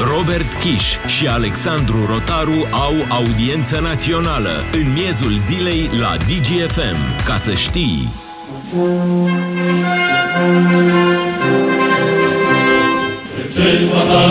[0.00, 7.24] Robert Kiș și Alexandru Rotaru au audiență națională în miezul zilei la DGFM.
[7.24, 8.08] Ca să știi...
[13.54, 14.26] Ce-ți la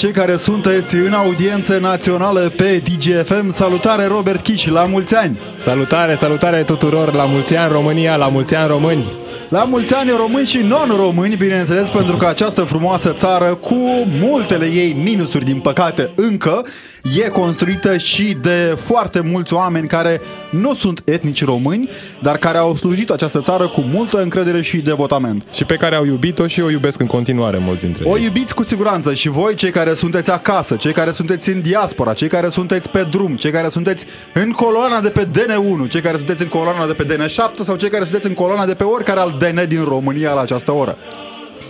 [0.00, 3.52] cei care sunteți în audiență națională pe DGFM.
[3.52, 5.38] Salutare Robert Chici, la mulți ani!
[5.56, 9.12] Salutare, salutare tuturor, la mulți ani România, la mulți ani români!
[9.48, 14.96] La mulți ani români și non-români, bineînțeles, pentru că această frumoasă țară, cu multele ei
[15.02, 16.66] minusuri, din păcate, încă,
[17.02, 20.20] e construită și de foarte mulți oameni care
[20.50, 21.88] nu sunt etnici români,
[22.22, 25.44] dar care au slujit această țară cu multă încredere și devotament.
[25.52, 28.12] Și pe care au iubit-o și o iubesc în continuare mulți dintre ei.
[28.12, 32.12] O iubiți cu siguranță și voi, cei care sunteți acasă, cei care sunteți în diaspora,
[32.12, 36.16] cei care sunteți pe drum, cei care sunteți în coloana de pe DN1, cei care
[36.16, 39.20] sunteți în coloana de pe DN7 sau cei care sunteți în coloana de pe oricare
[39.20, 40.96] alt DN din România la această oră.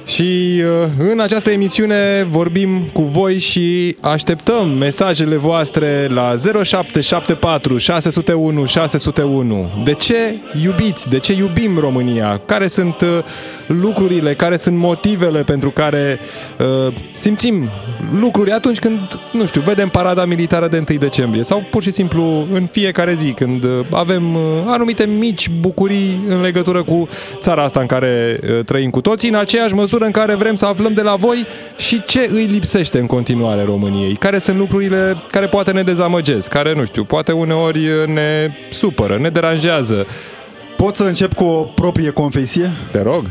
[0.06, 8.65] Și uh, în această emisiune vorbim cu voi și așteptăm mesajele voastre la 0774 601
[8.65, 9.71] 601.
[9.84, 11.09] De ce iubiți?
[11.09, 12.41] De ce iubim România?
[12.47, 13.09] Care sunt uh,
[13.81, 16.19] lucrurile, care sunt motivele pentru care
[16.59, 17.69] uh, simțim
[18.21, 18.99] lucruri atunci când,
[19.33, 23.33] nu știu, vedem parada militară de 1 decembrie sau pur și simplu în fiecare zi
[23.33, 27.09] când avem anumite mici bucurii în legătură cu
[27.41, 30.67] țara asta în care trăim cu toții, în aceeași măsură măsură în care vrem să
[30.67, 31.47] aflăm de la voi
[31.77, 34.15] și ce îi lipsește în continuare României.
[34.15, 39.29] Care sunt lucrurile care poate ne dezamăgesc, care, nu știu, poate uneori ne supără, ne
[39.29, 40.06] deranjează.
[40.77, 42.71] Pot să încep cu o proprie confesie?
[42.91, 43.25] Te rog.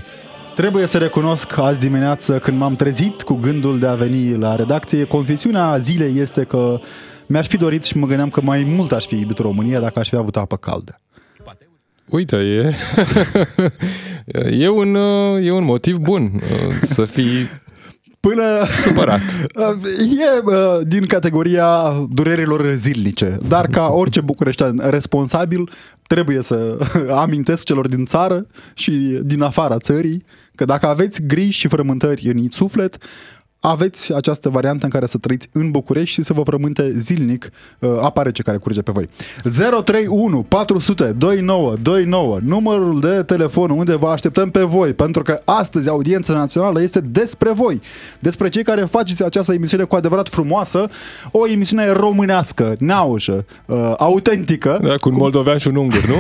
[0.60, 5.04] Trebuie să recunosc azi dimineață când m-am trezit cu gândul de a veni la redacție,
[5.04, 6.80] confesiunea zilei este că
[7.28, 10.10] mi-ar fi dorit și mă gândeam că mai mult aș fi iubit România dacă aș
[10.10, 11.00] fi avut apă caldă.
[12.10, 12.74] Uite, e,
[14.64, 14.96] e, un,
[15.42, 17.48] e un motiv bun uh, să fii
[18.20, 19.22] Până supărat.
[20.00, 25.70] E din categoria durerilor zilnice, dar ca orice bucureștean responsabil
[26.08, 26.78] trebuie să
[27.24, 28.92] amintesc celor din țară și
[29.24, 30.24] din afara țării
[30.60, 32.98] că dacă aveți griji și frământări în suflet,
[33.60, 37.50] aveți această variantă în care să trăiți în București și să vă frământe zilnic
[37.80, 39.10] uh, apare ce care curge pe voi.
[39.84, 46.34] 031 400 2929, numărul de telefon unde vă așteptăm pe voi, pentru că astăzi audiența
[46.34, 47.82] națională este despre voi,
[48.20, 50.88] despre cei care faceți această emisiune cu adevărat frumoasă,
[51.32, 54.80] o emisiune românească, neaușă, uh, autentică.
[54.82, 56.16] Da, cu un moldovean și un ungur, nu?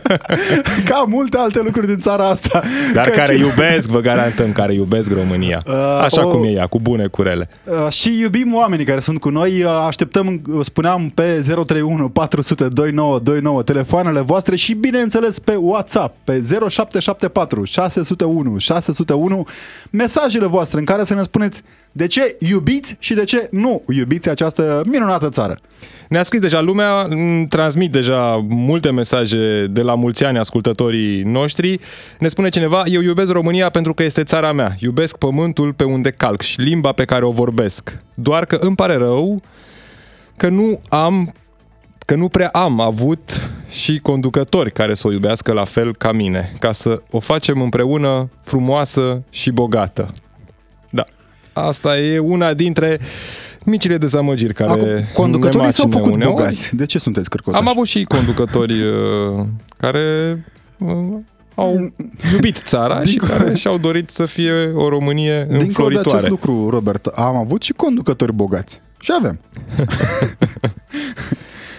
[0.88, 2.62] Ca multe alte lucruri din țara asta.
[2.94, 3.46] Dar care cine...
[3.46, 5.62] iubesc, vă garantăm, care iubesc România.
[5.66, 5.72] Uh,
[6.02, 6.30] Așa o...
[6.30, 7.48] cum e ea, cu bune curele.
[7.64, 9.62] Uh, și iubim oamenii care sunt cu noi.
[9.62, 16.32] Uh, așteptăm, uh, spuneam, pe 031 400 2929 telefoanele voastre și, bineînțeles, pe WhatsApp, pe
[16.32, 19.46] 0774 601 601
[19.90, 21.62] mesajele voastre în care să ne spuneți
[21.96, 25.58] de ce iubiți și de ce nu iubiți această minunată țară.
[26.08, 27.08] Ne-a scris deja lumea,
[27.48, 31.78] transmit deja multe mesaje de la mulți ani ascultătorii noștri.
[32.18, 34.76] Ne spune cineva, eu iubesc România pentru că este țara mea.
[34.78, 37.96] Iubesc pământul pe unde calc și limba pe care o vorbesc.
[38.14, 39.40] Doar că îmi pare rău
[40.36, 41.32] că nu am
[42.06, 46.52] că nu prea am avut și conducători care să o iubească la fel ca mine,
[46.58, 50.10] ca să o facem împreună frumoasă și bogată.
[51.54, 52.98] Da, asta e una dintre
[53.64, 56.34] micile dezamăgiri care Acum, conducătorii s-au făcut uneori.
[56.34, 56.76] bogați.
[56.76, 57.62] De ce sunteți cărcotași?
[57.62, 60.38] Am avut și conducători uh, care
[60.78, 60.92] uh,
[61.54, 61.92] au
[62.32, 65.64] iubit țara Din și care și-au dorit să fie o Românie înfloritoare.
[65.64, 68.80] Dincolo de acest lucru, Robert, am avut și conducători bogați.
[69.00, 69.40] Și avem.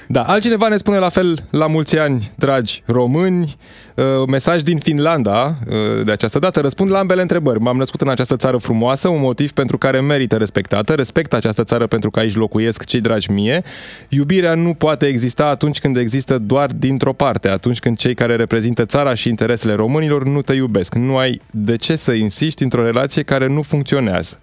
[0.08, 3.56] Da, altcineva ne spune la fel la mulți ani, dragi români.
[3.96, 6.60] Uh, mesaj din Finlanda uh, de această dată.
[6.60, 7.60] Răspund la ambele întrebări.
[7.60, 10.94] M-am născut în această țară frumoasă, un motiv pentru care merită respectată.
[10.94, 13.64] Respect această țară pentru că aici locuiesc cei dragi mie.
[14.10, 18.86] Iubirea nu poate exista atunci când există doar dintr-o parte, atunci când cei care reprezintă
[18.86, 20.96] țara și interesele românilor nu te iubesc.
[20.96, 24.40] Nu ai de ce să insiști într-o relație care nu funcționează.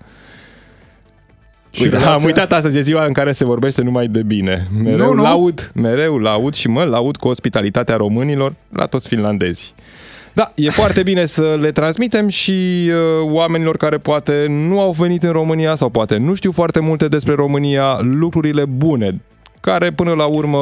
[1.72, 2.14] Și Uite, relația...
[2.14, 4.66] am uitat astăzi, e ziua în care se vorbește numai de bine.
[4.82, 5.22] Mereu nu, nu.
[5.22, 9.72] laud, mereu laud și mă laud cu ospitalitatea românilor la toți finlandezii.
[10.32, 15.22] Da, e foarte bine să le transmitem și uh, oamenilor care poate nu au venit
[15.22, 19.20] în România sau poate nu știu foarte multe despre România, lucrurile bune
[19.62, 20.58] care până la urmă,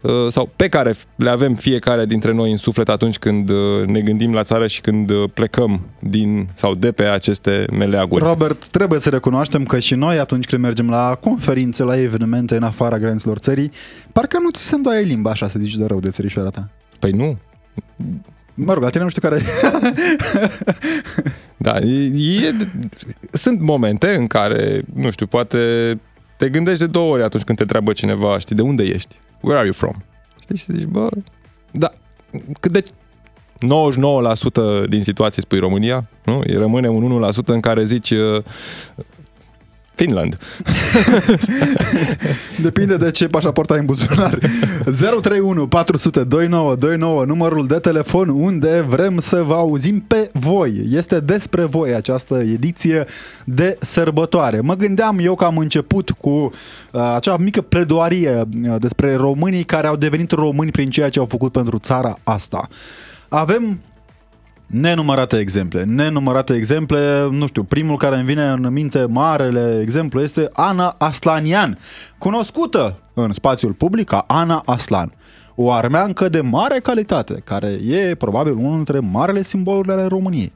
[0.00, 4.00] uh, sau pe care le avem fiecare dintre noi în suflet atunci când uh, ne
[4.00, 8.24] gândim la țară și când uh, plecăm din sau de pe aceste meleaguri.
[8.24, 12.62] Robert, trebuie să recunoaștem că și noi atunci când mergem la conferințe, la evenimente în
[12.62, 13.70] afara granițelor țării,
[14.12, 16.68] parcă nu ți se îndoaie limba așa să zici de rău de țărișoara ta.
[16.98, 17.38] Păi nu.
[18.54, 19.42] Mă rog, la tine nu știu care...
[21.56, 22.04] da, e,
[22.46, 22.54] e,
[23.30, 25.58] sunt momente în care, nu știu, poate
[26.40, 29.18] te gândești de două ori atunci când te întreabă cineva, știi, de unde ești?
[29.40, 29.94] Where are you from?
[30.40, 31.08] Știi, și zici, bă,
[31.70, 31.92] da,
[32.60, 32.84] cât de
[34.84, 36.42] 99% din situații spui România, nu?
[36.46, 38.42] Rămâne un 1% în care zici uh,
[40.00, 40.38] Finland.
[42.62, 44.38] Depinde de ce pașaport ai în buzunar.
[44.98, 50.86] 031 400 2929, numărul de telefon unde vrem să vă auzim pe voi.
[50.90, 53.06] Este despre voi această ediție
[53.44, 54.60] de sărbătoare.
[54.60, 56.50] Mă gândeam eu că am început cu uh,
[57.14, 61.52] acea mică pledoarie uh, despre românii care au devenit români prin ceea ce au făcut
[61.52, 62.68] pentru țara asta.
[63.28, 63.80] Avem
[64.70, 70.48] Nenumărate exemple, nenumărate exemple, nu știu, primul care îmi vine în minte, marele exemplu, este
[70.52, 71.78] Ana Aslanian,
[72.18, 75.12] cunoscută în spațiul public ca Ana Aslan.
[75.54, 80.52] O armeancă de mare calitate, care e probabil unul dintre marele simboluri ale României.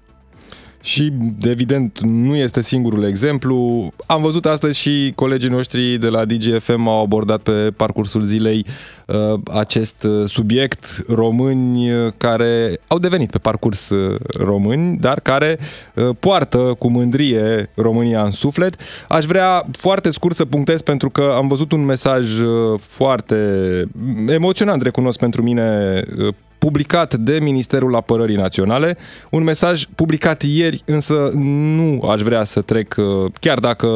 [0.85, 3.89] Și, evident, nu este singurul exemplu.
[4.07, 8.67] Am văzut astăzi și colegii noștri de la DGFM au abordat pe parcursul zilei
[9.07, 15.59] uh, acest uh, subiect, români uh, care au devenit pe parcurs uh, români, dar care
[15.95, 18.77] uh, poartă cu mândrie România în suflet.
[19.09, 23.37] Aș vrea foarte scurt să punctez pentru că am văzut un mesaj uh, foarte
[24.27, 26.35] emoționant, recunosc pentru mine, uh,
[26.65, 28.97] publicat de Ministerul Apărării Naționale,
[29.31, 33.89] un mesaj publicat ieri, însă nu aș vrea să trec, uh, chiar dacă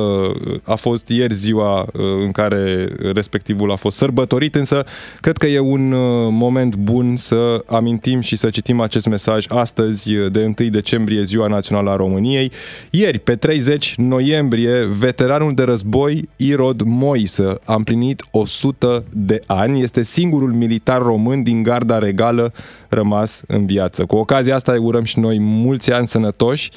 [0.65, 4.85] a fost ieri ziua uh, în care respectivul a fost sărbătorit, însă
[5.20, 10.12] cred că e un uh, moment bun să amintim și să citim acest mesaj astăzi,
[10.12, 12.53] de 1 decembrie, Ziua Națională a României.
[12.91, 19.82] Ieri, pe 30 noiembrie, veteranul de război Irod Moisă a împlinit 100 de ani.
[19.82, 22.53] Este singurul militar român din garda regală
[22.88, 24.05] rămas în viață.
[24.05, 26.70] Cu ocazia asta urăm și noi mulți ani sănătoși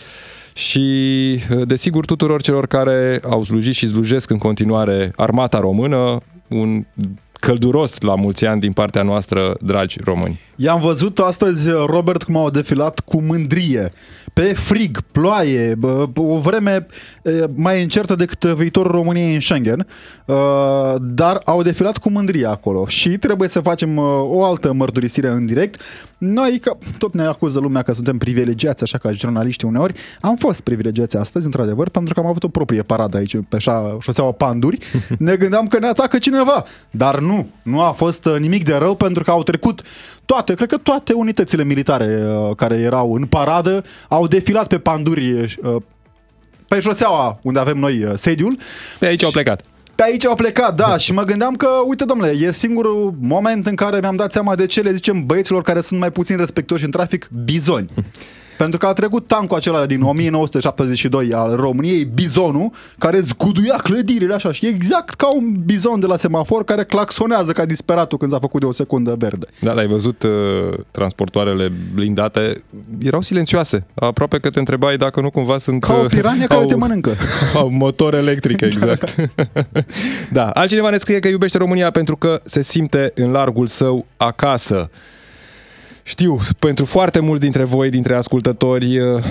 [0.54, 0.90] și,
[1.64, 6.18] desigur, tuturor celor care au slujit și slujesc în continuare armata română,
[6.50, 6.86] un
[7.40, 10.40] călduros la mulți ani din partea noastră, dragi români.
[10.56, 13.92] I-am văzut astăzi, Robert, cum au defilat cu mândrie
[14.42, 15.78] pe frig, ploaie,
[16.16, 16.86] o vreme
[17.56, 19.88] mai încertă decât viitorul României în Schengen,
[21.02, 25.82] dar au defilat cu mândrie acolo și trebuie să facem o altă mărturisire în direct.
[26.18, 30.62] Noi, că tot ne acuză lumea că suntem privilegiați, așa ca jurnaliști uneori, am fost
[30.62, 33.58] privilegiați astăzi, într-adevăr, pentru că am avut o proprie paradă aici pe
[34.00, 34.78] șoseaua Panduri.
[35.18, 39.24] Ne gândeam că ne atacă cineva, dar nu, nu a fost nimic de rău pentru
[39.24, 39.82] că au trecut
[40.26, 45.32] toate, cred că toate unitățile militare uh, care erau în paradă au defilat pe panduri
[45.64, 45.76] uh,
[46.68, 48.58] pe șoseaua unde avem noi uh, sediul.
[49.00, 49.64] Pe aici au plecat.
[49.96, 53.76] Pe aici au plecat, da, și mă gândeam că, uite domnule, e singurul moment în
[53.76, 56.92] care mi-am dat seama de ce le zicem băieților care sunt mai puțin respectoși în
[56.92, 57.90] trafic, bizoni.
[58.58, 64.52] Pentru că a trecut tancul acela din 1972 al României, bizonul, care zguduia clădirile așa
[64.52, 68.60] și exact ca un bizon de la semafor care claxonează ca disperatul când s-a făcut
[68.60, 69.46] de o secundă verde.
[69.60, 70.30] Da, ai văzut uh,
[70.92, 72.64] transportoarele blindate,
[73.02, 75.82] erau silențioase, aproape că te întrebai dacă nu cumva sunt...
[75.82, 77.16] Ca o piranie care au, te mănâncă.
[77.56, 79.16] Au motor electric, exact.
[79.36, 79.82] da.
[80.32, 84.90] da, altcineva ne scrie că iubește România pentru că se simte în largul său acasă.
[86.04, 89.24] Știu, pentru foarte mulți dintre voi, dintre ascultători, uh,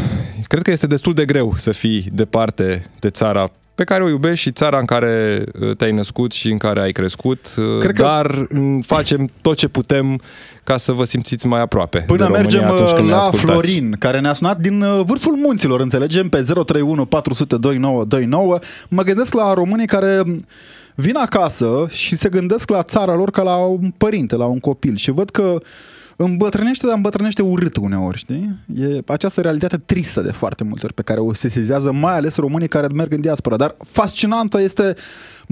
[0.46, 4.40] cred că este destul de greu să fii departe de țara pe care o iubești
[4.40, 8.02] și țara în care uh, te-ai născut și în care ai crescut, uh, Cred că...
[8.02, 10.20] dar mm, facem tot ce putem
[10.64, 14.58] ca să vă simțiți mai aproape Până de mergem când la Florin, care ne-a sunat
[14.58, 18.58] din vârful munților, înțelegem, pe 031 400 2929.
[18.88, 20.22] Mă gândesc la românii care
[20.94, 24.96] vin acasă și se gândesc la țara lor ca la un părinte, la un copil
[24.96, 25.60] și văd că
[26.24, 28.58] îmbătrânește, dar îmbătrânește urât uneori, știi?
[28.74, 32.68] E această realitate tristă de foarte multe ori pe care o sesizează mai ales românii
[32.68, 33.56] care merg în diaspora.
[33.56, 34.96] Dar fascinantă este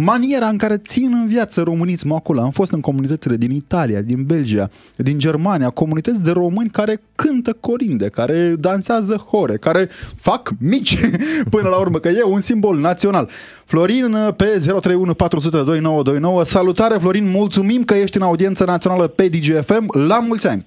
[0.00, 2.40] maniera în care țin în viață românismul acolo.
[2.40, 7.56] Am fost în comunitățile din Italia, din Belgia, din Germania, comunități de români care cântă
[7.60, 10.98] corinde, care dansează hore, care fac mici
[11.50, 13.28] până la urmă, că e un simbol național.
[13.64, 16.44] Florin pe 031 400 2929.
[16.44, 19.98] Salutare Florin, mulțumim că ești în audiență națională pe DGFM.
[20.06, 20.66] La mulți ani!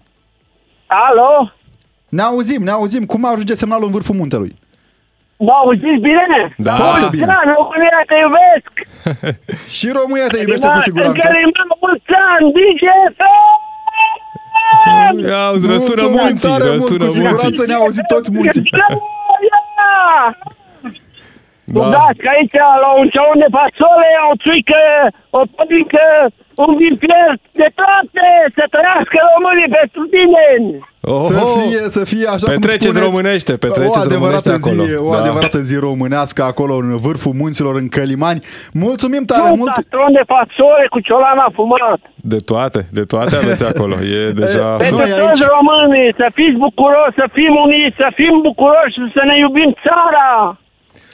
[0.88, 1.52] Alo?
[2.10, 3.06] Ne auzim, ne auzim.
[3.06, 4.56] Cum ajunge semnalul în vârful muntelui?
[5.48, 6.40] Mă auziți bine?
[6.68, 6.74] Da.
[6.82, 7.26] Foarte bine.
[7.32, 8.72] Da, România te iubesc!
[9.78, 11.16] Și România te iubește cu siguranță.
[11.18, 13.20] În Căliman, mulți ani, DGF!
[15.30, 17.68] Ia, auzi, răsună Mulțumim munții, tare mult, răsună cu siguranță munții.
[17.68, 18.64] ne-au auzit toți munții.
[21.80, 21.90] Da.
[21.98, 24.84] Dați că aici, la un ceaun de fasole, o țuică,
[25.38, 26.06] o pădică,
[26.64, 28.26] un vin fiert, de toate,
[28.58, 30.46] să trăiască românii pentru tine!
[31.14, 31.52] Oh, Să oh.
[31.58, 33.10] fie, să fie așa Petreceți cum spuneți.
[33.10, 35.08] românește, petreceți o adevărată românește zi, acolo.
[35.08, 35.20] O Da.
[35.22, 38.40] adevărată zi românească acolo în vârful munților, în Călimani.
[38.86, 39.74] Mulțumim tare Un mult!
[39.78, 42.00] castron de fasole cu ciolana fumat!
[42.34, 43.96] De toate, de toate aveți acolo.
[44.20, 44.66] E deja...
[44.84, 49.06] Pentru Noi aici- toți românii, să fiți bucuroși, să fim uniți, să fim bucuroși și
[49.18, 50.30] să ne iubim țara!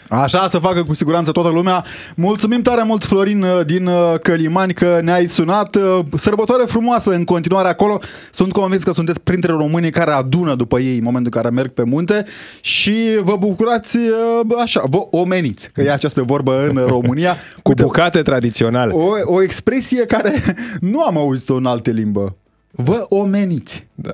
[0.09, 1.83] Așa să facă cu siguranță toată lumea.
[2.15, 5.75] Mulțumim tare mult, Florin, uh, din uh, Călimani, că ne-ai sunat.
[5.75, 7.99] Uh, Sărbătoare frumoasă în continuare acolo.
[8.31, 11.71] Sunt convins că sunteți printre românii care adună după ei în momentul în care merg
[11.71, 12.23] pe munte
[12.61, 17.33] și vă bucurați uh, așa, vă omeniți, că e această vorbă în România.
[17.63, 18.93] Cu Uite, bucate tradiționale.
[18.93, 20.33] o, o expresie care
[20.91, 22.35] nu am auzit-o în alte limbă.
[22.71, 23.87] Vă omeniți.
[23.95, 24.11] Da.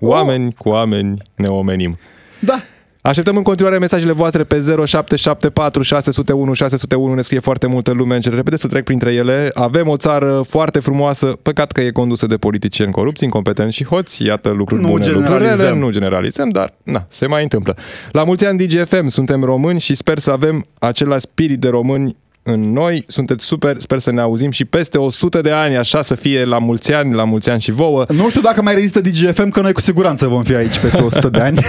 [0.00, 1.98] Oameni cu oameni ne omenim.
[2.38, 2.62] Da.
[3.08, 7.14] Așteptăm în continuare mesajele voastre pe 0774 601 601.
[7.14, 8.14] Ne scrie foarte multă lume.
[8.14, 9.50] Încerc repede să trec printre ele.
[9.54, 14.24] Avem o țară foarte frumoasă, păcat că e condusă de politicieni corupți, incompetenți și hoți.
[14.24, 15.66] Iată lucruri Nu bune, lucruri generalizăm.
[15.66, 15.78] rele.
[15.78, 17.76] Nu generalizăm, dar na, se mai întâmplă.
[18.12, 22.16] La mulți ani DGFM, suntem români și sper să avem același spirit de români
[22.48, 23.04] în noi.
[23.06, 26.58] Sunteți super, sper să ne auzim și peste 100 de ani, așa să fie la
[26.58, 28.04] mulți ani, la mulți ani și vouă.
[28.08, 31.28] Nu știu dacă mai rezistă DGFM, că noi cu siguranță vom fi aici peste 100
[31.28, 31.58] de ani.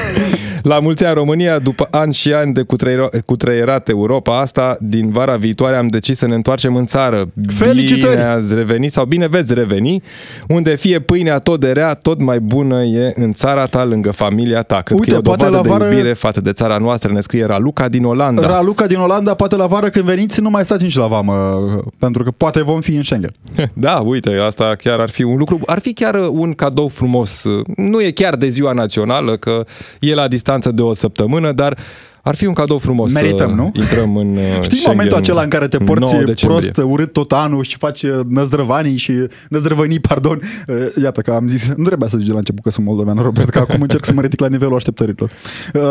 [0.63, 5.35] La mulți ani România, după ani și ani de cutreiero- cutreierat Europa asta, din vara
[5.35, 7.25] viitoare am decis să ne întoarcem în țară.
[7.47, 8.13] Felicitări!
[8.15, 10.03] Bine ați revenit sau bine veți reveni,
[10.47, 14.61] unde fie pâinea tot de rea, tot mai bună e în țara ta, lângă familia
[14.61, 14.81] ta.
[14.81, 17.11] Cred Uite, că e o poate dovadă la de vară- iubire față de țara noastră,
[17.13, 18.47] ne scrie Raluca din Olanda.
[18.47, 21.59] Raluca din Olanda, poate la vară când veniți nu mai stați nici la vamă,
[21.97, 23.31] pentru că poate vom fi în Schengen.
[23.73, 27.45] Da, uite, asta chiar ar fi un lucru, ar fi chiar un cadou frumos.
[27.75, 29.65] Nu e chiar de ziua națională, că
[29.99, 31.77] e la distanță de o săptămână, dar
[32.23, 33.71] ar fi un cadou frumos Merităm, să nu?
[33.73, 36.71] intrăm în uh, Știi Schengen momentul acela în care te porți 9 decembrie.
[36.71, 39.13] prost, urât tot anul și faci uh, năzdrăvanii și
[39.49, 40.41] năzdrăvănii, pardon.
[40.67, 43.17] Uh, Iată că am zis, nu trebuia să zici de la început că sunt moldovean,
[43.17, 45.31] Robert, că acum încerc să mă ridic la nivelul așteptărilor.
[45.73, 45.81] Uh,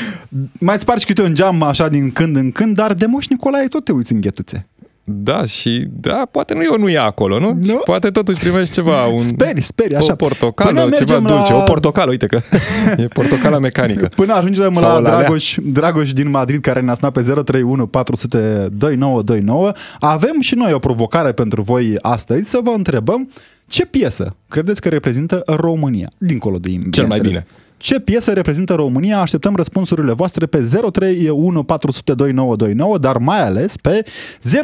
[0.68, 3.84] mai spargi câte un geam așa din când în când, dar de Moș Nicolae tot
[3.84, 4.66] te uiți în ghetuțe.
[5.10, 7.52] Da, și da, poate nu e o nu e acolo, nu?
[7.60, 7.66] Nu?
[7.66, 10.12] Și poate totuși primești ceva, un, Speri, speri, așa.
[10.12, 12.40] o portocală, Până ceva mergem dulce, la- o portocală, uite că
[13.02, 14.08] e portocala mecanică.
[14.16, 15.18] Până ajungem Sau la la alea.
[15.18, 20.78] Dragoș, Dragoș din Madrid care ne-a sunat pe 031 400 2929, avem și noi o
[20.78, 23.30] provocare pentru voi astăzi să vă întrebăm
[23.66, 27.46] ce piesă credeți că reprezintă România, dincolo de Cel mai bine.
[27.78, 29.20] Ce piesă reprezintă România?
[29.20, 30.58] Așteptăm răspunsurile voastre pe
[30.92, 34.04] 031 400 2929, dar mai ales pe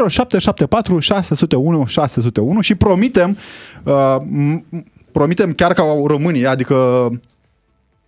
[0.09, 3.37] 0774 601 601 și promitem,
[3.85, 7.09] uh, m- promitem chiar ca românii, adică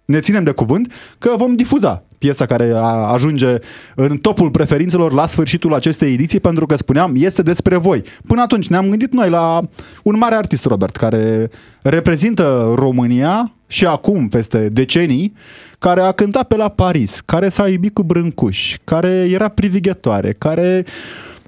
[0.05, 3.59] ne ținem de cuvânt că vom difuza piesa care a- ajunge
[3.95, 8.03] în topul preferințelor la sfârșitul acestei ediții, pentru că spuneam, este despre voi.
[8.27, 9.61] Până atunci ne-am gândit noi la
[10.03, 11.51] un mare artist, Robert, care
[11.83, 15.33] reprezintă România și acum, peste decenii,
[15.79, 20.85] care a cântat pe la Paris, care s-a iubit cu brâncuși, care era privighetoare, care...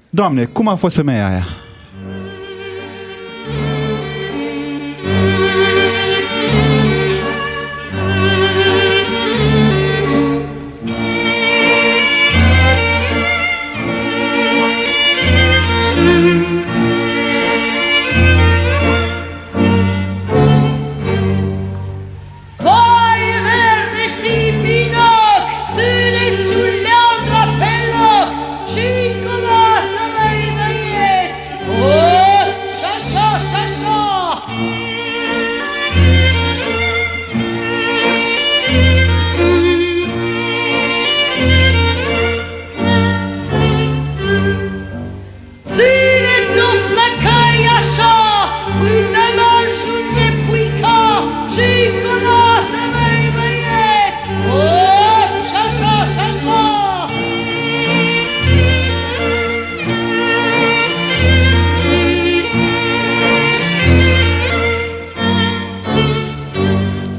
[0.09, 1.45] Doamne, cum a fost femeia aia?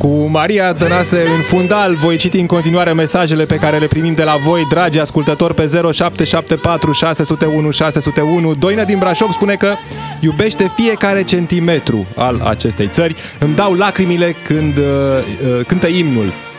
[0.09, 4.37] Maria Tănase, în fundal voi citi în continuare mesajele pe care le primim de la
[4.37, 8.55] voi, dragi ascultători, pe 0774 601 601.
[8.55, 9.75] Doina din Brașov spune că
[10.21, 13.15] iubește fiecare centimetru al acestei țări.
[13.39, 16.50] Îmi dau lacrimile când uh, uh, cântă imnul.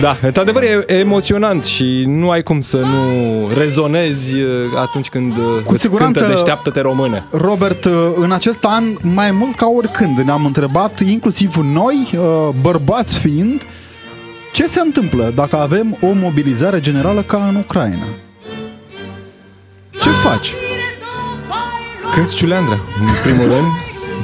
[0.00, 5.62] Da, într-adevăr e emoționant și nu ai cum să nu rezonezi uh, atunci când uh,
[5.64, 7.24] Cu îți siguranță- cântă deșteaptă-te române.
[7.30, 13.18] Robert, uh, în acest an, mai mult ca oricând, ne-am întrebat, inclusiv noi, uh, bărbați
[13.18, 13.62] fiind,
[14.52, 18.06] ce se întâmplă dacă avem o mobilizare generală ca în Ucraina?
[20.00, 20.54] Ce faci?
[22.14, 23.66] Cânti ciuleandră, în primul rând,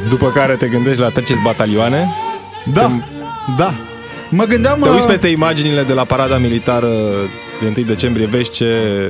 [0.08, 2.08] după care te gândești la treceți batalioane,
[2.72, 2.90] Da,
[3.56, 3.74] da.
[4.34, 4.80] Mă gândeam...
[4.82, 6.90] te uh, uiți peste imaginile de la parada militară
[7.60, 8.66] de 1 decembrie, vezi ce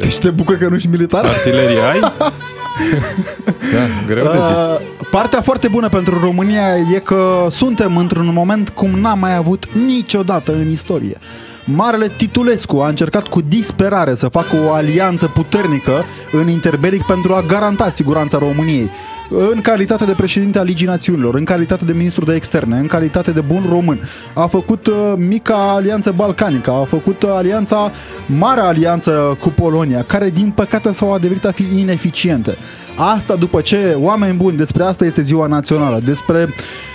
[0.09, 1.25] Și te bucur că nu ești militar?
[1.25, 2.01] artilerie ai.
[3.75, 4.57] da, greu de zis.
[4.57, 9.73] Uh, Partea foarte bună pentru România e că suntem într-un moment cum n-am mai avut
[9.87, 11.19] niciodată în istorie.
[11.65, 17.45] Marele Titulescu a încercat cu disperare să facă o alianță puternică în interbelic pentru a
[17.47, 18.91] garanta siguranța României.
[19.35, 23.31] În calitate de președinte al Ligii Națiunilor, în calitate de ministru de externe, în calitate
[23.31, 24.01] de bun român,
[24.35, 27.93] a făcut uh, mica alianță balcanică, a făcut uh, alianța,
[28.27, 32.57] marea alianță cu Polonia, care din păcate s-au adeverit a fi ineficiente.
[32.97, 36.49] Asta după ce, oameni buni, despre asta este ziua națională, despre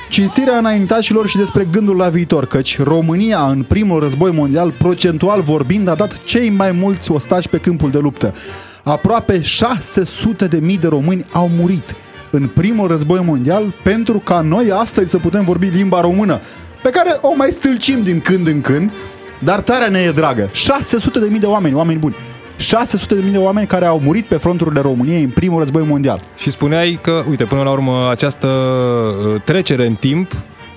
[0.10, 5.88] cinstirea înaintașilor și despre gândul la viitor, căci România în primul război mondial, procentual vorbind,
[5.88, 8.34] a dat cei mai mulți ostași pe câmpul de luptă.
[8.84, 11.96] Aproape 600 de mii de români au murit
[12.38, 16.40] în primul război mondial pentru ca noi astăzi să putem vorbi limba română,
[16.84, 18.92] pe care o mai stâlcim din când în când,
[19.44, 20.50] dar tarea ne e dragă.
[20.54, 22.16] 600 de mii de oameni, oameni buni.
[22.58, 26.20] 600 de mii de oameni care au murit pe fronturile României în primul război mondial.
[26.38, 30.32] Și spuneai că, uite, până la urmă, această uh, trecere în timp,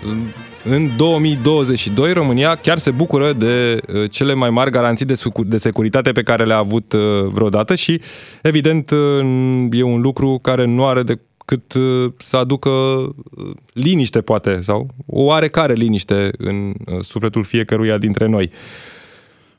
[0.07, 0.27] în-
[0.65, 5.57] în 2022, România chiar se bucură de uh, cele mai mari garanții de, sucu- de
[5.57, 7.01] securitate pe care le-a avut uh,
[7.33, 8.01] vreodată și,
[8.43, 9.27] evident, uh,
[9.71, 13.15] e un lucru care nu are decât uh, să aducă uh,
[13.73, 18.51] liniște, poate, sau o oarecare liniște în uh, sufletul fiecăruia dintre noi.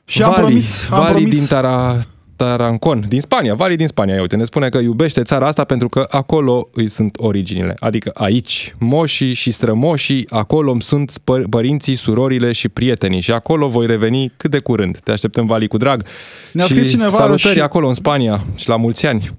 [0.04, 2.00] Și am Vali, promis, am Vali promis din Tara,
[2.36, 5.88] Tarancon, din Spania, Vali din Spania, ia uite, ne spune că iubește țara asta pentru
[5.88, 7.74] că acolo îi sunt originile.
[7.78, 13.68] Adică aici, moșii și strămoșii, acolo îmi sunt spă- părinții, surorile și prietenii și acolo
[13.68, 14.98] voi reveni cât de curând.
[14.98, 16.04] Te așteptăm, Vali, cu drag.
[16.52, 19.30] Ne-a și scris cineva salutări și- acolo în Spania și la mulți ani.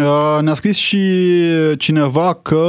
[0.00, 0.98] Uh, Ne-a scris și
[1.78, 2.64] cineva că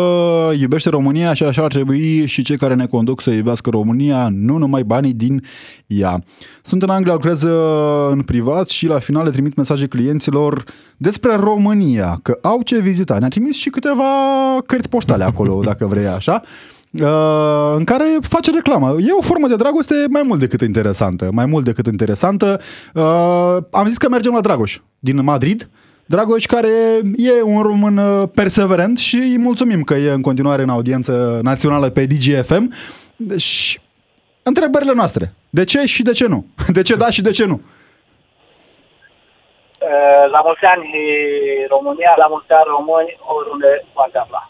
[0.59, 4.57] iubește România și așa ar trebui și cei care ne conduc să iubească România, nu
[4.57, 5.43] numai banii din
[5.87, 6.23] ea.
[6.61, 10.63] Sunt în Anglia, lucrez uh, în privat și la final le trimit mesaje clienților
[10.97, 13.17] despre România, că au ce vizita.
[13.17, 14.03] Ne-a trimis și câteva
[14.65, 16.41] cărți poștale acolo, dacă vrei așa.
[16.91, 18.95] uh, în care face reclamă.
[18.99, 21.29] E o formă de dragoste mai mult decât interesantă.
[21.31, 22.59] Mai mult decât interesantă.
[22.93, 25.69] Uh, am zis că mergem la Dragoș din Madrid.
[26.05, 26.67] Dragoș care
[27.17, 31.89] e un român uh, perseverent și îi mulțumim că e în continuare în audiență națională
[31.89, 32.73] pe DGFM.
[33.15, 33.81] Deci,
[34.43, 35.33] întrebările noastre.
[35.49, 36.45] De ce și de ce nu?
[36.77, 37.61] De ce da și de ce nu?
[39.89, 40.87] Eh, La mulți ani
[41.75, 44.49] România, la mulți ani români, oriunde poate afla.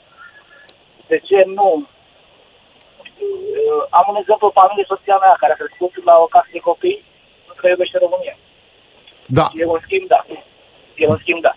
[1.08, 1.88] De ce nu?
[3.22, 7.04] Eh, Am un exemplu, familie, soția mea, care a crescut la o casă de copii,
[7.48, 8.36] nu că iubește România.
[9.38, 9.46] Da.
[9.60, 10.22] E un schimb, da.
[11.02, 11.56] E un schimb, da.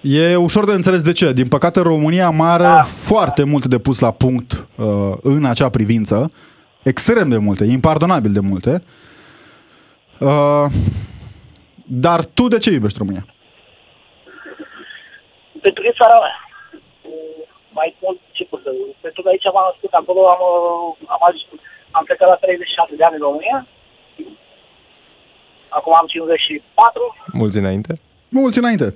[0.00, 1.32] E ușor de înțeles de ce.
[1.32, 2.82] Din păcate, România mai are Da.
[2.82, 6.32] foarte multe de pus la punct uh, în acea privință.
[6.82, 8.82] Extrem de multe, impardonabil de multe.
[10.20, 10.64] Uh,
[11.86, 13.26] dar tu de ce iubești România?
[15.64, 16.36] Pentru că e țara mea.
[17.78, 21.44] Mai mult ce pot să Pentru că aici m-am născut, acolo am, uh, am, ajuns,
[21.90, 23.58] am plecat la 37 de ani în România.
[25.68, 27.92] Acum am 54 Mulți înainte.
[28.28, 28.94] Mulți înainte.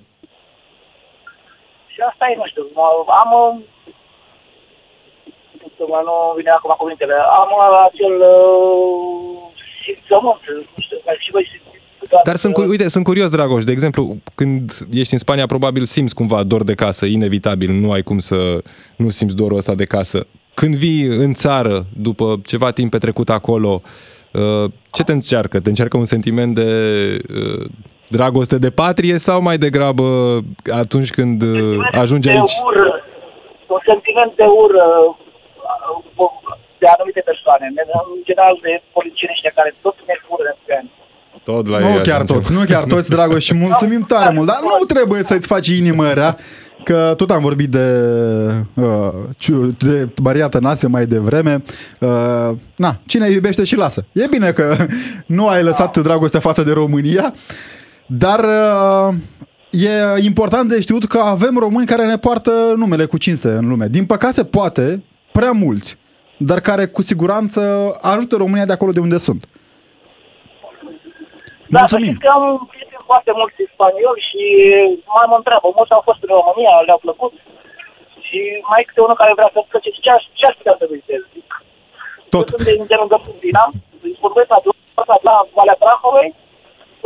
[1.92, 3.30] Și asta e, nu știu, mă- am...
[3.42, 3.62] uh,
[5.76, 7.14] Să mă nu vine acum cuvintele.
[7.40, 9.52] Am uh, acel uh,
[9.84, 10.42] simțământ,
[10.74, 11.70] nu știu, mai și voi simțiți.
[12.24, 16.14] Dar sunt, cu- uite, sunt curios, Dragoș, de exemplu, când ești în Spania, probabil simți
[16.14, 18.62] cumva dor de casă, inevitabil, nu ai cum să
[18.96, 20.26] nu simți dorul ăsta de casă.
[20.54, 23.82] Când vii în țară, după ceva timp petrecut acolo,
[24.32, 25.60] uh, ce te încearcă?
[25.60, 26.68] Te încearcă un sentiment de
[27.34, 27.64] uh,
[28.16, 30.06] dragoste de patrie sau mai degrabă
[30.82, 32.54] atunci când uh, ajungi de aici?
[32.70, 32.86] Ură,
[33.74, 34.84] un sentiment de ură
[36.18, 36.40] uh,
[36.82, 37.76] de anumite persoane, în
[38.28, 40.90] general de politicieni ăștia care tot ne fură de ani.
[41.50, 42.36] Tot la Nu ei așa chiar încep.
[42.36, 46.06] toți, nu chiar toți, Dragoș, și mulțumim tare mult, dar nu trebuie să-ți faci inimă
[46.12, 46.36] rea.
[46.84, 47.86] că tot am vorbit de,
[48.74, 51.62] uh, ciu- de Maria Tănase mai devreme.
[52.00, 54.04] Uh, na, cine iubește și lasă.
[54.12, 54.76] E bine că
[55.26, 57.32] nu ai lăsat dragostea față de România,
[58.06, 59.14] dar uh,
[59.70, 63.86] e important de știut că avem români care ne poartă numele cu cinste în lume.
[63.86, 65.98] Din păcate, poate, prea mulți,
[66.36, 67.60] dar care cu siguranță
[68.00, 69.42] ajută România de acolo de unde sunt.
[71.74, 72.12] Da, să Mulțumim!
[72.12, 74.42] știți că am prieteni foarte mulți spanioli și
[75.16, 77.32] mai mă întreabă, mulți au fost în România, le-au plăcut
[78.26, 78.38] și
[78.70, 80.84] mai e câte unul care vrea să plece și ce aș, ce aș putea să
[80.92, 81.20] vizitez?
[81.34, 81.48] Zic,
[82.34, 82.46] Tot.
[82.48, 83.64] Sunt de îndelungă Dina,
[84.04, 84.76] îi vorbesc la drum,
[85.30, 86.30] la Valea Prahovei,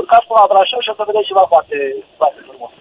[0.00, 1.76] urcați până la Brașov și o să vedeți ceva foarte,
[2.20, 2.72] foarte frumos.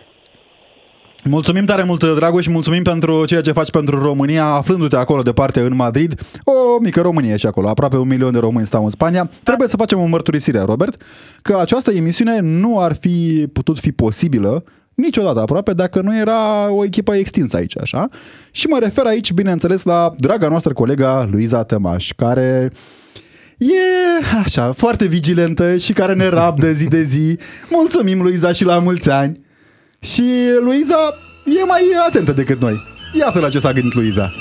[1.28, 5.60] Mulțumim tare mult, Dragoș, și mulțumim pentru ceea ce faci pentru România, aflându-te acolo departe
[5.60, 6.12] în Madrid.
[6.44, 9.30] O mică Românie și acolo, aproape un milion de români stau în Spania.
[9.44, 11.02] Trebuie să facem o mărturisire, Robert,
[11.42, 16.84] că această emisiune nu ar fi putut fi posibilă niciodată aproape dacă nu era o
[16.84, 18.10] echipă extinsă aici, așa?
[18.52, 22.72] Și mă refer aici, bineînțeles, la draga noastră colega Luiza Tămaș, care
[23.58, 27.38] e așa, foarte vigilentă și care ne rabdă zi de zi.
[27.70, 29.40] Mulțumim, Luiza, și la mulți ani.
[30.00, 30.24] Și
[30.64, 30.98] Luiza
[31.62, 32.82] e mai atentă decât noi.
[33.20, 34.32] Iată la ce s-a gândit Luiza.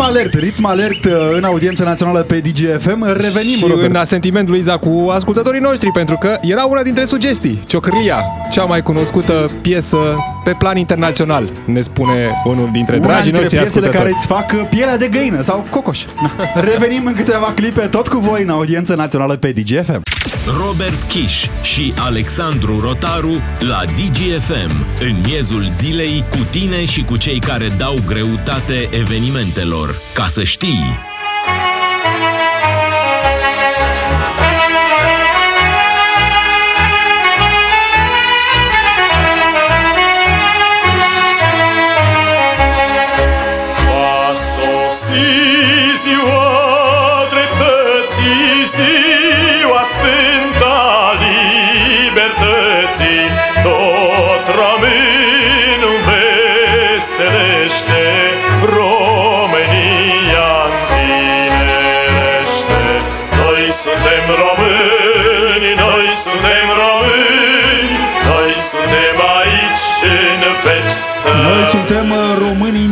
[0.00, 3.04] Ritm alert, ritm alert uh, în audiența națională pe DGFM.
[3.06, 3.88] Revenim, Și Robert.
[3.88, 7.62] în asentiment, Luiza, cu ascultătorii noștri, pentru că era una dintre sugestii.
[7.66, 9.96] Ciocârlia, cea mai cunoscută piesă
[10.44, 13.96] pe plan internațional, ne spune unul dintre Una dragii dintre noștri piesele ascultători.
[13.96, 16.04] care îți fac uh, pielea de găină sau cocoș.
[16.22, 16.60] Na.
[16.60, 20.02] Revenim în câteva clipe tot cu voi în audiența națională pe DGFM.
[20.58, 24.86] Robert Kiș și Alexandru Rotaru la DGFM.
[25.00, 30.00] În miezul zilei, cu tine și cu cei care dau greutate evenimentelor.
[30.14, 31.09] Ca să știi!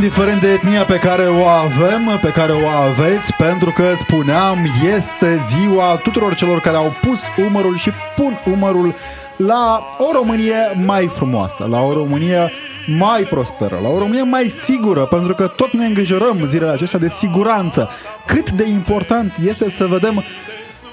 [0.08, 4.58] Indiferent de etnia pe care o avem, pe care o aveți, pentru că spuneam,
[4.96, 8.94] este ziua tuturor celor care au pus umărul și pun umărul
[9.36, 12.50] la o Românie mai frumoasă, la o Românie
[12.98, 17.08] mai prosperă, la o Românie mai sigură, pentru că tot ne îngrijorăm zilele acestea de
[17.08, 17.88] siguranță.
[18.26, 20.24] Cât de important este să vedem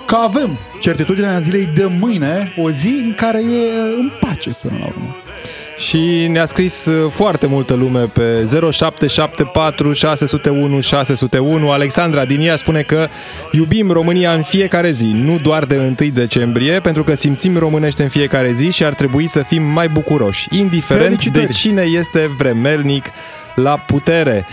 [0.06, 4.86] că avem certitudinea zilei de mâine, o zi în care e în pace până la
[4.86, 5.16] urmă.
[5.78, 11.72] Și ne-a scris uh, foarte multă lume pe 0774 601 601.
[11.72, 13.08] Alexandra din ea spune că
[13.52, 18.10] iubim România în fiecare zi, nu doar de 1 decembrie, pentru că simțim românește în
[18.10, 21.46] fiecare zi și ar trebui să fim mai bucuroși, indiferent Felicitări!
[21.46, 23.06] de cine este vremelnic
[23.56, 24.46] la putere.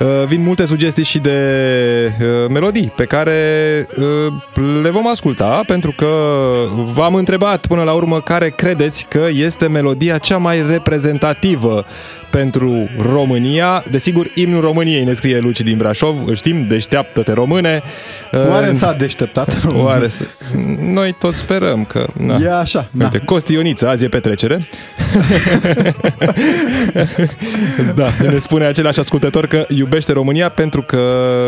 [0.00, 1.38] Uh, Vin multe sugestii și de
[2.20, 4.32] uh, melodii pe care uh,
[4.82, 6.08] le vom asculta pentru că
[6.94, 11.84] v-am întrebat până la urmă care credeți că este melodia cea mai reprezentativă
[12.30, 13.84] pentru România.
[13.90, 17.82] Desigur, imnul României ne scrie Luci din Brașov, îl știm, deșteaptă-te române.
[18.48, 19.58] Oare Uh, s-a deșteptat?
[19.72, 20.24] Oare să...
[20.80, 22.06] Noi tot sperăm că...
[22.16, 22.36] Na.
[22.42, 23.04] E așa, da.
[23.04, 24.58] Uite, Costi Ioniță, azi e petrecere.
[27.94, 31.00] da, ne spune același ascultător că iubește România pentru că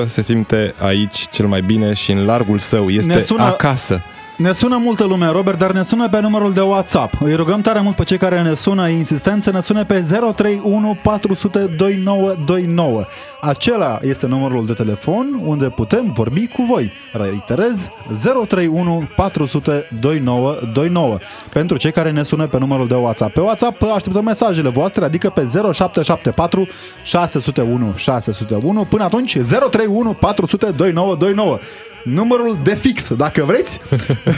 [0.07, 2.89] se simte aici cel mai bine și în largul său.
[2.89, 4.03] Este Ne sună- acasă.
[4.43, 7.15] Ne sună multă lume, Robert, dar ne sună pe numărul de WhatsApp.
[7.21, 10.01] Îi rugăm tare mult pe cei care ne sună insistent să ne sune pe
[10.35, 13.05] 031 400 2929.
[13.41, 16.93] Acela este numărul de telefon unde putem vorbi cu voi.
[17.13, 17.91] Reiterez,
[18.23, 21.19] 031 400 2929.
[21.53, 23.33] Pentru cei care ne sună pe numărul de WhatsApp.
[23.33, 25.41] Pe WhatsApp așteptăm mesajele voastre, adică pe
[25.73, 26.69] 0774
[27.03, 28.85] 601 601.
[28.85, 31.59] Până atunci, 031 400 2929
[32.05, 33.81] numărul de fix, dacă vreți.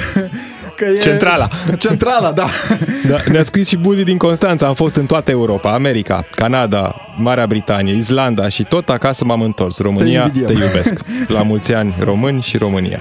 [0.77, 0.99] Că e...
[0.99, 1.49] Centrala.
[1.79, 2.47] Centrala, da.
[3.09, 4.67] Da, ne-a scris și Buzi din Constanța.
[4.67, 9.79] Am fost în toată Europa, America, Canada, Marea Britanie, Islanda și tot acasă m-am întors.
[9.79, 10.59] România, te, invidiem.
[10.59, 11.01] te iubesc.
[11.29, 13.01] La mulți ani români și România.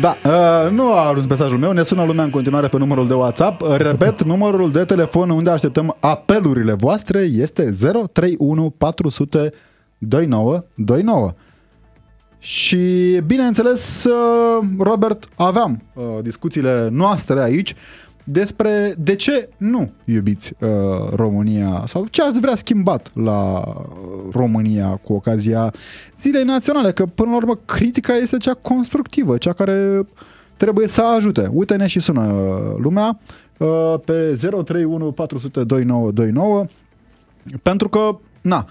[0.00, 3.14] Da, uh, nu a ajuns mesajul meu, ne sună lumea în continuare pe numărul de
[3.14, 3.62] WhatsApp.
[3.76, 7.70] Repet, numărul de telefon unde așteptăm apelurile voastre este
[8.12, 9.52] 031 400
[9.98, 11.34] 2929.
[12.42, 17.74] Și, bineînțeles, uh, Robert, aveam uh, discuțiile noastre aici
[18.24, 20.68] despre de ce nu iubiți uh,
[21.14, 23.84] România sau ce ați vrea schimbat la uh,
[24.32, 25.72] România cu ocazia
[26.18, 30.06] Zilei Naționale, că până la urmă critica este cea constructivă, cea care
[30.56, 31.50] trebuie să ajute.
[31.52, 33.18] Uite-ne și sună uh, lumea
[33.56, 36.64] uh, pe 031 400 2929
[37.62, 38.66] pentru că, na,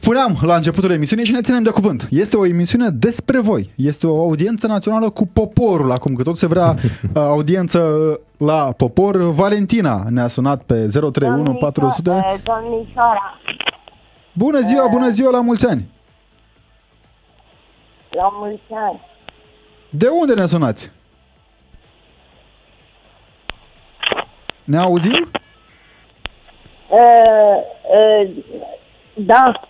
[0.00, 2.08] Spuneam la începutul emisiunii și ne ținem de cuvânt.
[2.10, 3.70] Este o emisiune despre voi.
[3.76, 6.76] Este o audiență națională cu poporul acum, că tot se vrea uh,
[7.14, 7.80] audiență
[8.38, 9.16] la popor.
[9.16, 12.40] Valentina ne-a sunat pe 031 400.
[12.44, 13.38] Domnișoara,
[14.32, 15.88] Bună ziua, bună ziua, la mulți ani!
[18.10, 19.00] la mulți ani.
[19.90, 20.90] De unde ne sunați?
[24.64, 25.30] Ne auzim?
[26.90, 27.56] Uh,
[28.28, 28.28] uh,
[29.14, 29.60] da,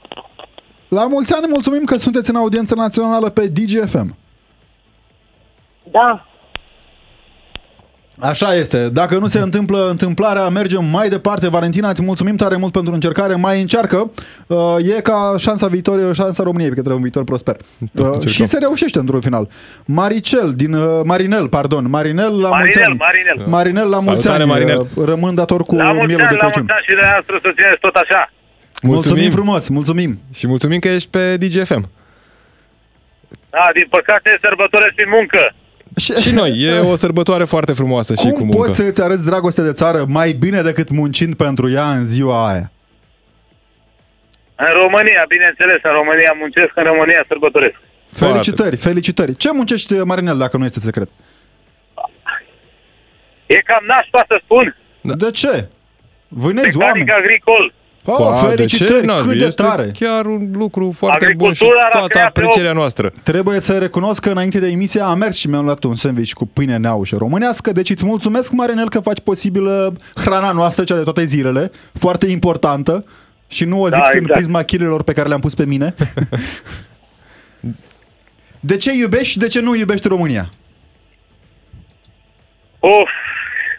[0.89, 4.17] La mulți ani mulțumim că sunteți în audiență națională pe DGFM.
[5.91, 6.27] da.
[8.21, 8.89] Așa este.
[8.89, 11.49] Dacă nu se întâmplă întâmplarea, mergem mai departe.
[11.49, 13.35] Valentina, îți mulțumim tare mult pentru încercare.
[13.35, 14.11] Mai încearcă.
[14.47, 17.57] Uh, e ca șansa viitorie, șansa României către un viitor prosper.
[17.95, 18.29] Tot Uh, încercăm.
[18.33, 19.49] și se reușește într-un final.
[19.87, 21.91] Maricel, din uh, Marinel, pardon.
[21.91, 22.97] Marinel la mulți Marinel, ani.
[22.99, 23.47] Marinel.
[23.49, 24.51] Marinel la mulți Salutare, ani.
[24.51, 24.79] Marinel.
[24.95, 26.65] Uh, Rămân dator cu La mulți mielul ani, de la Crăciun.
[26.67, 28.31] mulți ani și de astăzi să țineți tot așa.
[28.87, 30.19] Mulțumim frumos, mulțumim.
[30.35, 31.91] Și mulțumim că ești pe DGFM.
[33.51, 35.55] Da, din păcate sărbătoresc prin muncă.
[36.21, 38.57] Și noi, e o sărbătoare foarte frumoasă și cu Cum muncă.
[38.57, 42.49] poți să îți arăți dragoste de țară mai bine decât muncind pentru ea în ziua
[42.51, 42.71] aia?
[44.57, 47.75] În România, bineînțeles, în România muncesc, în România sărbătoresc.
[48.11, 48.33] Foarte.
[48.35, 49.37] Felicitări, felicitări.
[49.37, 51.09] Ce muncești, Marinel, dacă nu este secret?
[53.47, 55.69] E cam nașpa să spun, De ce?
[56.29, 57.05] Vânezi oameni.
[57.05, 57.73] mecanic agricol.
[58.09, 59.13] Oh, Foarte, felicitări, ce?
[59.29, 59.91] cât de este tare.
[59.99, 63.13] chiar un lucru foarte bun și Agricultura a toată creat pe aprecierea noastră.
[63.23, 66.47] Trebuie să recunosc că înainte de emisie am mers și mi-am luat un sandwich cu
[66.47, 71.25] pâine neaușă românească, deci îți mulțumesc, Marinel, că faci posibilă hrana noastră, cea de toate
[71.25, 73.05] zilele, foarte importantă,
[73.49, 74.33] și nu o zic Da, în exact.
[74.39, 75.95] prisma kilelor pe care le-am pus pe mine.
[78.71, 80.49] de ce iubești și de ce nu iubești România?
[82.79, 83.11] Of,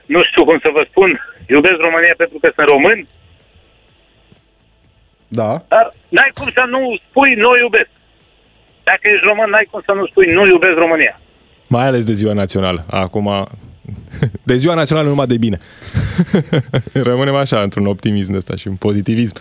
[0.05, 1.09] nu știu cum să vă spun.
[1.49, 3.05] Iubesc România pentru că sunt român,
[5.27, 5.65] Da.
[5.67, 7.89] dar n-ai cum să nu spui nu iubesc.
[8.83, 11.19] Dacă ești român, n-ai cum să nu spui nu iubesc România.
[11.67, 12.85] Mai ales de ziua națională.
[12.89, 13.47] Acum,
[14.49, 15.57] de ziua națională numai de bine.
[17.09, 19.35] Rămânem așa, într-un optimism ăsta și un pozitivism.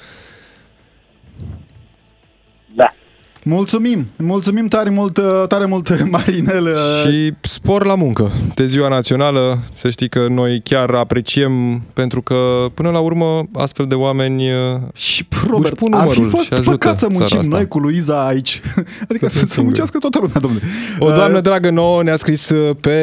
[3.49, 6.77] Mulțumim, mulțumim tare mult, tare mult, Marinel.
[7.03, 8.31] Și spor la muncă.
[8.55, 12.35] De ziua națională, să știi că noi chiar apreciem, pentru că,
[12.75, 16.53] până la urmă, astfel de oameni uh, Și Robert, pun ar fi numărul fost și
[16.53, 17.57] ajută păcat să țara muncim asta.
[17.57, 18.61] noi cu Luiza aici.
[19.09, 19.63] Adică fim să, singuri.
[19.65, 20.63] muncească toată lumea, domnule.
[20.99, 22.99] O doamnă Uh, dragă nouă ne-a scris uh, pe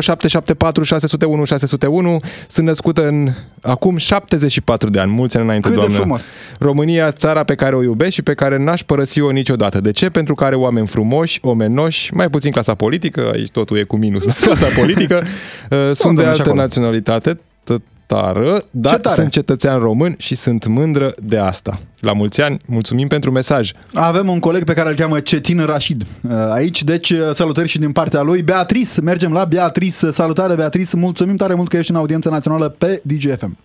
[0.00, 2.20] 0774 601 601.
[2.48, 3.28] Sunt născută în
[3.62, 6.00] acum 74 de ani, mulți ani înainte, Cât de doamnă.
[6.00, 6.24] frumos.
[6.58, 9.80] România, țara pe care o iubesc și pe care n-aș părăsi-o niciodată.
[9.80, 10.10] De ce?
[10.10, 14.24] Pentru că are oameni frumoși, omenoși, mai puțin clasa politică, aici totul e cu minus
[14.24, 15.14] la clasa politică.
[15.16, 16.54] Uh, Sunt de domnule, și altă acolo.
[16.62, 19.14] naționalitate, tătară, dar Ce tare.
[19.14, 21.78] sunt cetățean român și sunt mândră de asta.
[22.00, 23.70] La mulți ani, mulțumim pentru mesaj.
[23.94, 27.78] Avem un coleg pe care îl cheamă Cetin Rashid uh, aici, deci uh, salutări și
[27.78, 28.42] din partea lui.
[28.42, 30.10] Beatrice, mergem la Beatrice.
[30.10, 33.56] Salutare Beatrice, mulțumim tare mult că ești în audiență națională pe DGFM.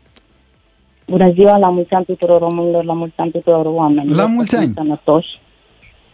[1.07, 4.15] Bună ziua, la mulți ani tuturor românilor, la mulți ani tuturor oamenilor.
[4.15, 4.73] La mulți Să fim ani.
[4.75, 5.27] Sănătoși.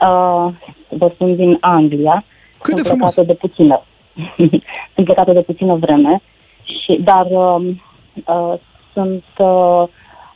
[0.02, 0.54] Uh,
[0.90, 2.24] vă sunt din Anglia.
[2.62, 3.14] Cât de sunt frumos.
[3.14, 3.82] plecată de puțină.
[4.94, 6.22] sunt plecată de puțină vreme,
[6.64, 7.68] și, dar uh,
[8.26, 8.54] uh,
[8.94, 9.84] sunt uh,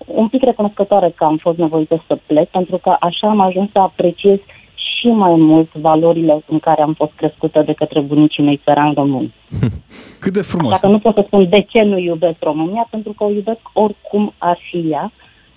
[0.05, 3.79] un pic recunoscătoare că am fost nevoită să plec, pentru că așa am ajuns să
[3.79, 4.39] apreciez
[4.75, 9.33] și mai mult valorile în care am fost crescută de către bunicii mei țărani români.
[10.19, 10.71] Cât de frumos.
[10.71, 13.59] Așa că nu pot să spun de ce nu iubesc România, pentru că o iubesc
[13.73, 15.11] oricum ar fi ea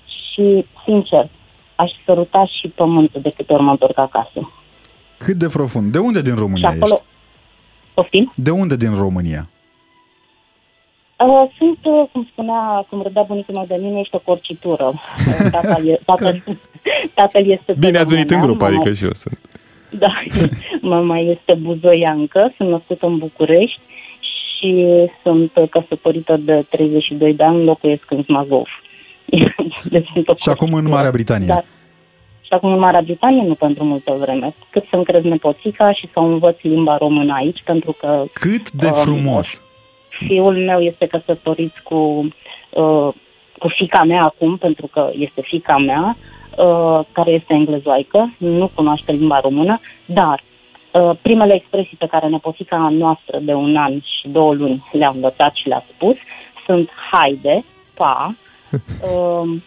[0.04, 1.28] și, sincer,
[1.76, 4.50] aș săruta și pământul de câte ori mă întorc acasă.
[5.18, 5.92] Cât de profund.
[5.92, 6.94] De unde din Și România acolo...
[6.94, 7.04] ești?
[7.94, 8.32] Poftim?
[8.34, 9.48] De unde din România?
[11.18, 14.84] Uh, sunt, uh, cum spunea, cum râdea bunicul meu de mine, ești o corcitură.
[14.84, 16.42] Uh, Tatăl, e, tatăl,
[17.14, 19.40] tatăl este pe Bine ați venit în România, grup, mama- adică și eu sunt.
[19.90, 20.12] Da,
[20.94, 23.80] mama este buzoiancă, sunt născută în București
[24.22, 24.86] și
[25.22, 28.66] sunt căsătorită de 32 de ani, locuiesc în Smagov.
[29.84, 31.46] Deci sunt o Și acum în Marea Britanie.
[31.46, 31.64] Da.
[32.40, 34.54] Și acum în Marea Britanie nu pentru multă vreme.
[34.70, 38.92] Cât să-mi crez nepoțica și să învăț limba română aici, pentru că Cât de Um,
[38.92, 39.62] frumos.
[40.08, 42.28] fiul meu este căsătorit cu,
[42.70, 43.08] uh,
[43.58, 46.16] cu fica mea acum, pentru că este fica mea,
[46.56, 50.42] uh, care este englezoaică, nu cunoaște limba română, dar
[50.92, 55.54] uh, primele expresii pe care nepoțica noastră de un an și două luni le-a învățat
[55.54, 56.16] și le-a spus
[56.66, 58.34] sunt haide, pa,
[58.70, 59.60] uh,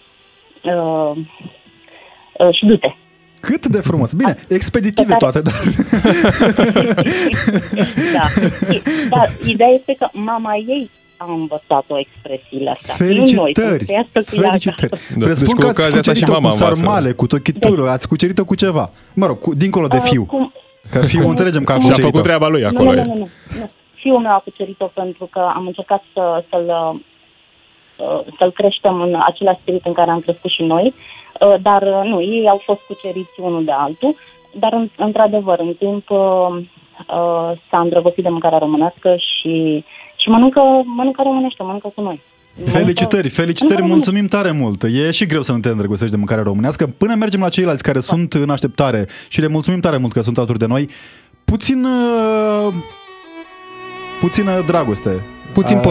[0.64, 1.16] uh,
[2.38, 2.96] uh, și du-te.
[3.42, 4.14] Cât de frumos.
[4.14, 5.54] Bine, expeditive toate, dar...
[8.16, 8.26] da.
[9.10, 12.96] Dar ideea este că mama ei a învățat-o expresiile astea.
[13.00, 13.16] Nu noi,
[13.54, 13.86] Felicitări!
[13.86, 14.92] să ia să-ți ia Felicitări!
[14.94, 15.14] acasă.
[15.18, 16.76] Da, Presupun deci că cu ați ocazia asta și cucerit-o cu mama învață.
[16.76, 18.92] sarmale, cu tochitură, ați cucerit-o cu ceva.
[19.14, 20.24] Mă rog, cu, dincolo de Uh, fiu.
[20.26, 20.54] cum-
[20.92, 22.08] Că fiul înțelegem că a Și a cucerit-o.
[22.10, 22.92] făcut treaba lui Nu, acolo.
[22.94, 23.04] nu, e.
[23.04, 23.28] nu, nu,
[23.60, 23.70] nu.
[23.96, 27.00] Fiul meu a cucerit-o pentru că am încercat să, să-l, uh,
[28.38, 30.94] să-l creștem în același spirit în care am crescut și noi,
[31.40, 34.16] uh, dar uh, nu, ei au fost cuceriți unul de altul,
[34.60, 36.18] dar în- într-adevăr, în timp uh,
[36.50, 39.84] uh, s-a îndrăgostit de mâncarea românească și,
[40.16, 42.22] și mănâncă, mănâncă românește, mănâncă cu noi.
[42.66, 43.94] Felicitări, felicitări, Nu, nu, nu.
[43.94, 44.84] mulțumim tare mult.
[44.84, 46.88] E și greu să nu te îndrăgostești de mâncarea românească.
[46.98, 50.38] Până mergem la ceilalți care sunt în așteptare și le mulțumim tare mult că sunt
[50.38, 50.90] alături de noi.
[51.46, 51.86] Puțin...
[51.86, 52.74] uh,
[54.20, 55.10] Puțină dragoste.
[55.54, 55.84] Puțin Uh,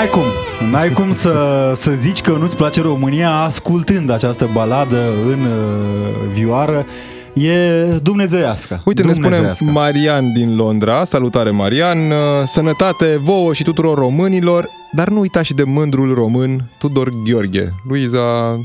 [0.00, 0.24] N-ai cum,
[0.70, 6.86] n-ai cum să, să zici că nu-ți place România ascultând această baladă în uh, vioară.
[7.32, 8.80] E dumnezeiască.
[8.84, 9.64] Uite, ne spune dumnezeiască.
[9.64, 11.04] Marian din Londra.
[11.04, 11.98] Salutare, Marian.
[12.10, 17.72] Uh, Sănătate vouă și tuturor românilor, dar nu uita și de mândrul român Tudor Gheorghe.
[17.88, 18.58] Luiza...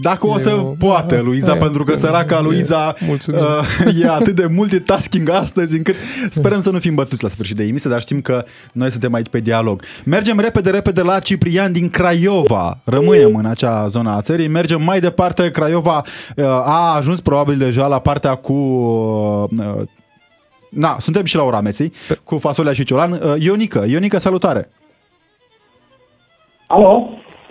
[0.00, 3.40] Dacă o să Eu- poată, Luiza, E, pentru că săraca e, Luiza mulțumim.
[3.40, 5.94] uh, e atât de multitasking astăzi încât
[6.30, 9.28] sperăm să nu fim bătuți la sfârșit de emisie, dar știm că noi suntem aici
[9.28, 9.82] pe dialog.
[10.04, 12.78] Mergem repede, repede la Ciprian din Craiova.
[12.84, 14.48] Rămânem în acea zonă a țării.
[14.48, 15.50] Mergem mai departe.
[15.50, 16.02] Craiova
[16.36, 18.52] uh, a ajuns probabil deja la partea cu...
[18.52, 19.48] Uh,
[20.70, 21.92] na, suntem și la Orameții,
[22.24, 23.12] cu fasolea și ciolan.
[23.12, 24.70] Uh, Ionica, Ionica, salutare!
[26.74, 27.08] Alo?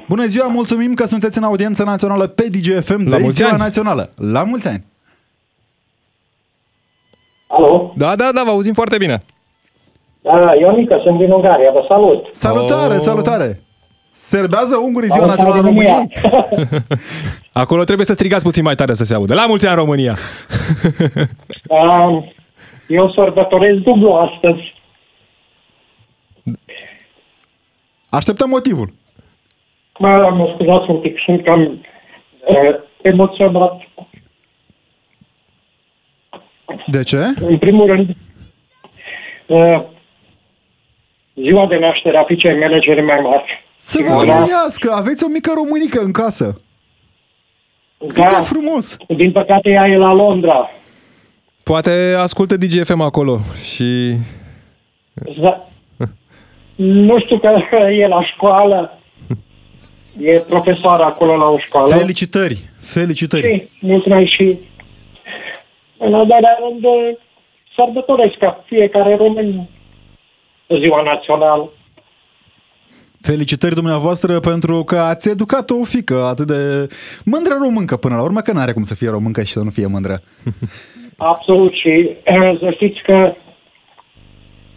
[0.08, 3.58] Bună ziua, mulțumim că sunteți în audiență națională pe DGFM La de mulți ziua ani!
[3.60, 4.10] națională.
[4.16, 4.84] La mulți ani!
[7.48, 7.94] Alo?
[7.98, 9.24] Da, da, da, vă auzim foarte bine.
[10.22, 12.26] Da, Ionica, sunt din Ungaria, vă salut.
[12.32, 13.00] Salutare, Oh.
[13.02, 13.62] salutare!
[14.12, 15.94] Serbează ungurii ziua Salut, națională a România.
[15.94, 16.84] României?
[17.64, 19.34] Acolo trebuie să strigați puțin mai tare să se audă.
[19.34, 20.18] La mulți ani, România!
[21.68, 22.32] Um,
[22.88, 24.74] Eu sărbătoresc dublu astăzi.
[28.10, 28.94] Așteptăm motivul.
[30.00, 33.82] Mă, mă scuzați un pic, sunt cam uh, emoționat.
[36.88, 37.18] De ce?
[37.42, 38.10] În primul rând,
[39.48, 39.84] uh,
[41.36, 43.64] ziua de naștere a fiicei mele cele mai mari.
[43.76, 44.92] Să vă trăiască!
[44.92, 46.62] Aveți o mică românică în casă.
[47.98, 48.98] Cât Da, de frumos!
[49.08, 50.70] din păcate ea e la Londra.
[51.64, 53.38] Poate ascultă DGFM acolo
[53.74, 54.14] și...
[55.42, 55.68] Da.
[56.76, 58.98] Nu știu că e la școală.
[60.20, 61.96] E profesoară acolo la o școală.
[61.96, 62.58] Felicitări!
[62.80, 63.42] Felicitări!
[63.42, 64.58] Și mulțumesc și
[65.98, 67.18] în al doilea rând eh,
[67.76, 69.70] sărbătoresc ca fiecare român
[70.80, 71.70] ziua națională.
[73.22, 76.88] Felicitări dumneavoastră pentru că ați educat o fică atât de
[77.26, 79.88] mândră româncă până la urmă, că n-are cum să fie româncă și să nu fie
[79.88, 80.22] mândră.
[81.18, 83.34] Absolut și eh, să știți că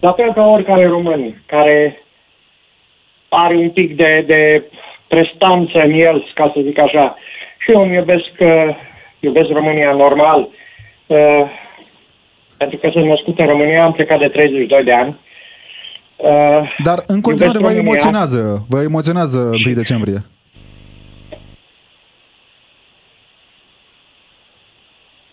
[0.00, 2.02] la fel ca oricare român care
[3.28, 4.70] are un pic de, de
[5.08, 7.16] prestanță în el, ca să zic așa,
[7.58, 8.76] și eu îmi iubesc, eh,
[9.20, 10.48] iubesc România normal,
[11.06, 11.44] eh,
[12.56, 15.16] pentru că sunt născut în România, am plecat de 32 de ani
[16.16, 17.90] Uh, Dar în continuare vă România.
[17.90, 20.22] emoționează, vă emoționează 1 decembrie.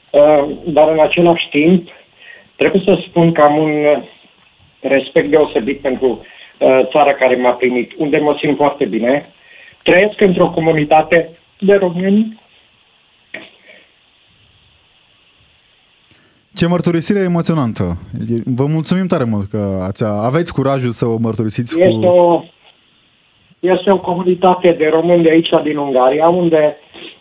[0.10, 1.90] Uh, dar în același timp
[2.56, 4.04] trebuie să spun că am un uh,
[4.82, 6.08] respect deosebit pentru
[6.60, 9.34] uh, țara care m-a primit, unde mă simt foarte bine.
[9.84, 11.30] Trăiesc într-o comunitate
[11.60, 12.42] de români
[16.56, 17.98] Ce mărturisire emoționantă.
[18.46, 22.06] Vă mulțumim tare mult că ați, aveți curajul să o mărturisiți Este cu...
[22.06, 22.44] o,
[23.60, 26.76] este o comunitate de români de aici, din Ungaria, unde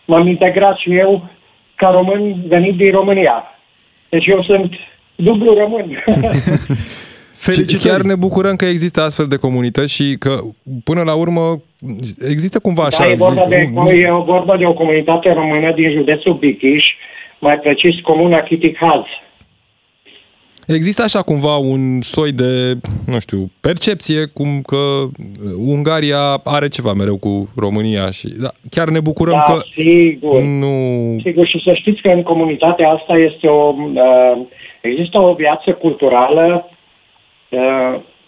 [0.04, 1.28] m-am integrat și eu
[1.74, 3.44] ca român venit din România.
[4.08, 4.72] Deci eu sunt
[5.14, 5.86] dublu român.
[7.50, 10.40] Și chiar ne bucurăm că există astfel de comunități și că
[10.84, 11.62] până la urmă
[12.28, 13.04] există cumva așa...
[13.04, 16.84] da, e vorba, de, un- e vorba de o comunitate română din județul Bichiș,
[17.38, 19.04] mai precis comuna Chitihaz.
[20.66, 22.74] Există așa cumva un soi de,
[23.06, 24.76] nu știu, percepție cum că
[25.66, 30.40] Ungaria are ceva mereu cu România și da, chiar ne bucurăm Da, că sigur.
[30.40, 30.74] nu...
[31.22, 34.46] Sigur, și să știți că în comunitatea asta este o, uh,
[34.80, 36.80] există o viață culturală uh,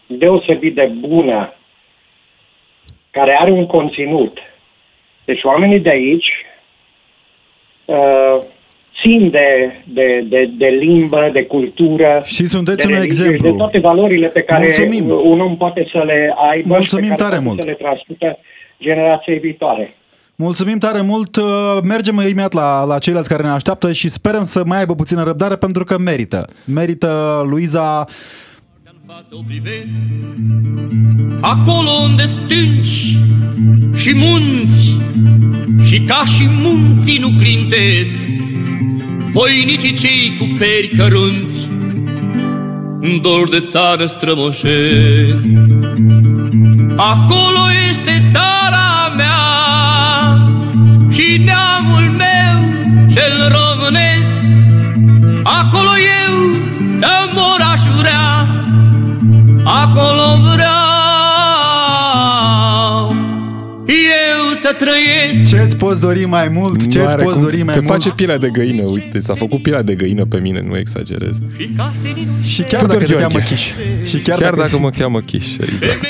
[0.06, 1.52] deosebit de bună,
[3.10, 4.38] care are un conținut.
[5.24, 6.26] Deci oamenii de aici
[7.84, 8.42] uh,
[9.00, 12.20] țin de, de, de, de limbă, de cultură.
[12.24, 13.50] Și sunteți de un religie, exemplu.
[13.50, 15.10] De toate valorile pe care Mulțumim.
[15.10, 17.60] un om poate să le aibă Mulțumim și pe care tare poate mult.
[17.60, 18.38] să le transmită
[18.80, 19.94] generației viitoare.
[20.36, 21.36] Mulțumim tare mult.
[21.36, 25.22] Uh, Mergem imediat la, la ceilalți care ne așteaptă și sperăm să mai aibă puțină
[25.22, 26.38] răbdare pentru că merită.
[26.66, 28.04] Merită Luiza
[31.40, 33.16] Acolo unde stânci
[33.96, 34.96] și munți
[35.84, 38.18] și ca și munții nu clintesc,
[39.32, 41.68] voinicii cei cu peri cărunți,
[43.00, 45.50] în dor de țară strămoșesc.
[46.96, 49.42] Acolo este țara mea
[51.10, 52.84] și neamul meu
[53.14, 54.36] cel românesc.
[55.42, 55.90] Acolo
[56.26, 56.54] eu
[56.98, 58.33] să mor aș vrea,
[59.64, 60.22] acolo
[60.54, 60.72] vreau
[63.88, 65.48] eu să trăiesc.
[65.56, 66.82] Ce-ți poți dori mai mult?
[66.82, 67.92] nu Ce-ți are poți cum, dori mai se mult?
[67.92, 71.38] face pielea de găină, uite, s-a făcut pielea de găină pe mine, nu exagerez.
[72.42, 73.26] Și chiar Tudor dacă te Gheorghe.
[73.26, 73.70] cheamă Chiș.
[74.08, 76.00] Și Chiar, chiar dacă mă cheamă Chiș, exact.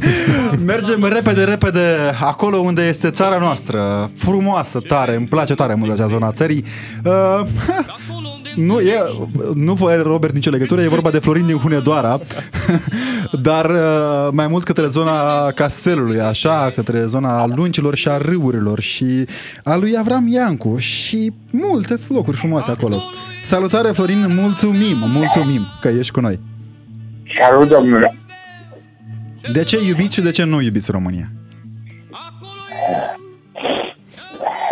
[0.66, 1.80] Mergem repede, repede
[2.20, 4.10] acolo unde este țara noastră.
[4.16, 6.64] Frumoasă, tare, îmi place tare mult acea zona a țării.
[7.04, 7.40] Uh,
[8.54, 9.02] nu, e,
[9.54, 12.20] nu are Robert nicio legătură, e vorba de Florin din Hunedoara,
[13.48, 19.24] dar uh, mai mult către zona castelului, așa, către zona luncilor și a râurilor și
[19.64, 23.02] a lui Avram Iancu și multe locuri frumoase acolo.
[23.42, 26.40] Salutare Florin, mulțumim, mulțumim că ești cu noi.
[27.40, 28.16] Salut, domnule.
[29.52, 31.30] De ce iubiți și de ce nu iubiți România?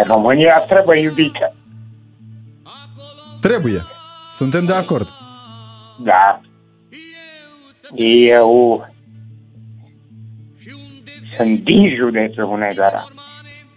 [0.07, 1.56] România trebuie iubită.
[3.47, 3.85] Trebuie.
[4.33, 5.09] Suntem de acord.
[6.03, 6.41] Da.
[7.95, 8.89] Eu
[11.37, 13.07] sunt din județul Hunedoara.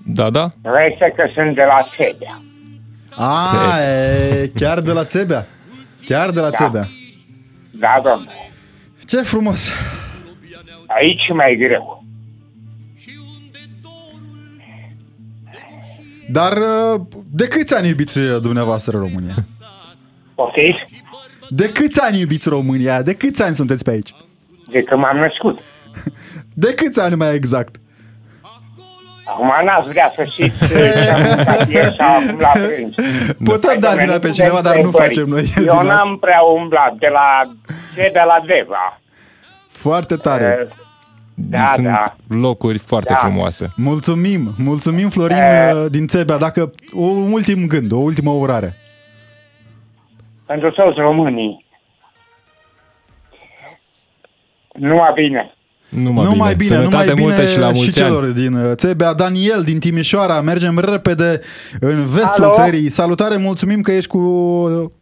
[0.06, 0.46] Da, da?
[0.62, 2.42] Nu este că sunt de la Sebea.
[3.16, 5.46] A, e, chiar de la Țebea.
[6.06, 6.56] Chiar de la Da.
[6.56, 6.88] Țebea.
[7.72, 8.52] Da, domnule.
[9.08, 9.72] Ce frumos.
[10.88, 12.04] Aici e mai greu.
[16.32, 17.02] Dar uh,
[17.32, 19.36] de câți ani iubiți uh, dumneavoastră România?
[20.40, 21.04] Poftiți?
[21.50, 23.02] De câți ani iubiți România?
[23.02, 24.14] De câți ani sunteți pe aici?
[24.72, 25.60] De când m-am născut.
[26.64, 27.76] De câți ani mai exact?
[29.26, 32.94] Acum n-ați vrea să știți ce am mâncat ieri sau acum la prânz.
[33.44, 35.94] Putem da vina pe cineva, dar nu facem noi din Eu asta.
[35.94, 37.28] n-am prea umblat de la
[37.96, 39.00] Sebea la Deva.
[39.70, 40.68] Foarte tare.
[41.36, 42.04] Da, Sunt da.
[42.28, 43.20] locuri foarte Da.
[43.20, 43.68] frumoase.
[43.76, 45.72] Mulțumim, mulțumim Florin E.
[45.74, 46.38] uh, din Țebea.
[46.38, 48.78] Dacă un ultim gând, o ultimă urare.
[50.52, 51.66] Pentru toți românii.
[54.74, 55.54] Numai bine.
[55.90, 58.12] Numai, numai bine, Sănătate numai bine multă și la mulți și ani.
[58.14, 59.14] celor din uh, Țebea.
[59.14, 61.40] Daniel din Timișoara, mergem repede
[61.80, 62.54] în vestul Alo?
[62.54, 62.90] țării.
[62.90, 64.20] Salutare, mulțumim că ești cu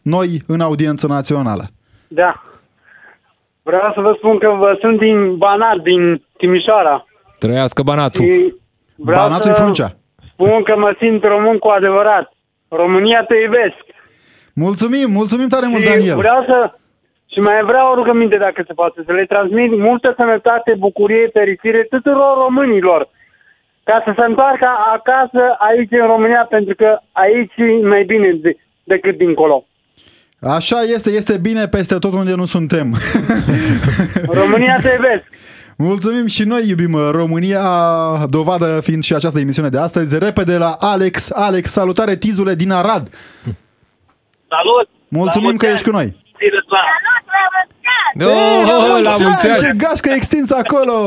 [0.02, 1.66] noi în audiență națională.
[2.08, 2.32] Da.
[3.64, 7.06] Vreau să vă spun că vă sunt din Banat, din Timișoara.
[7.40, 8.26] Trăiască Banatul.
[8.26, 8.54] Și
[8.96, 9.98] vreau Banatul e să fruncea.
[10.32, 12.34] spun că mă simt român cu adevărat.
[12.68, 13.87] România te iubesc.
[14.66, 16.18] Mulțumim, mulțumim tare mult, și Daniel.
[16.18, 16.58] vreau să...
[17.34, 21.82] Și mai vreau o rugăminte, dacă se poate, să le transmit multă sănătate, bucurie, fericire
[21.90, 23.10] tuturor românilor.
[23.84, 28.52] Ca să se întoarcă acasă aici în România, pentru că aici e mai bine de,
[28.84, 29.66] decât dincolo.
[30.42, 32.88] Așa este, este bine peste tot unde nu suntem.
[34.42, 35.26] România te iubesc!
[35.90, 37.64] Mulțumim și noi iubim uh, România,
[38.30, 40.20] dovadă fiind și această emisiune de astăzi.
[40.20, 41.32] Repede la Alex.
[41.32, 43.10] Alex, salutare Tizule din Arad.
[44.54, 44.88] Salut!
[45.20, 46.08] Mulțumim că ești cu noi.
[48.32, 49.62] Oh, oh, la mulți ani!
[49.64, 50.98] Ce gașcă extins acolo!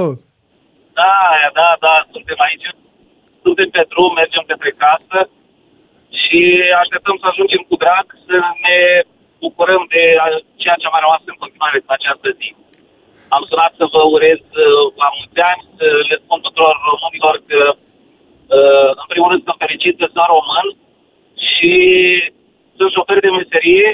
[1.01, 1.17] Da,
[1.59, 2.69] da, da, suntem aici.
[3.45, 5.19] Suntem pe drum, mergem către casă
[6.23, 6.41] și
[6.83, 8.79] așteptăm să ajungem cu drag să ne
[9.43, 12.49] bucurăm de a- ceea ce a mai rămas în continuare în această zi.
[13.37, 17.61] Am sunat să vă urez uh, la mulți ani, să le spun tuturor românilor că
[18.59, 20.67] uh, în primul rând sunt fericit că sunt român
[21.53, 21.73] și
[22.81, 23.89] sunt șofer de meserie,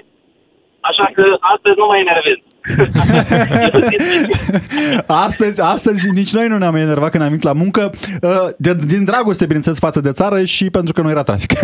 [0.89, 1.25] așa că
[1.55, 2.39] astăzi nu mă enervez.
[5.27, 7.91] Astăzi, astăzi nici noi nu ne-am enervat când am venit la muncă,
[8.23, 11.53] uh, de, din dragoste, bineînțeles, față de țară și pentru că nu era trafic.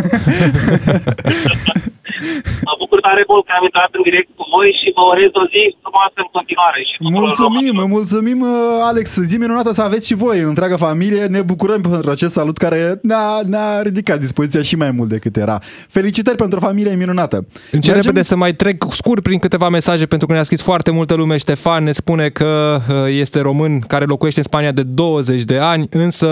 [2.93, 5.45] Mă bucur tare mult că am intrat în direct cu voi și vă urez o
[5.53, 6.81] zi frumoasă în continuare.
[6.89, 9.07] Și tuturor Mulțumim, mulțumim, uh, Alex.
[9.31, 11.23] Zi minunată să aveți și voi, întreaga familie.
[11.37, 12.81] Ne bucurăm pentru acest salut care
[13.11, 15.57] ne-a, ne-a ridicat dispoziția și mai mult decât era.
[15.97, 17.37] Felicitări pentru o familie minunată.
[17.77, 21.15] Încep repede să mai trec scurt prin câteva mesaje pentru că ne-a scris foarte multă
[21.15, 21.37] lume.
[21.37, 25.87] Ștefan ne spune că uh, este român care locuiește în Spania de 20 de ani,
[25.91, 26.29] însă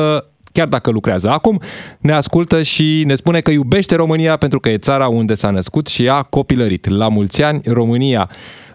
[0.52, 1.60] chiar dacă lucrează acum,
[1.98, 5.86] ne ascultă și ne spune că iubește România pentru că e țara unde s-a născut
[5.86, 6.88] și a copilărit.
[6.88, 8.28] La mulți ani, România!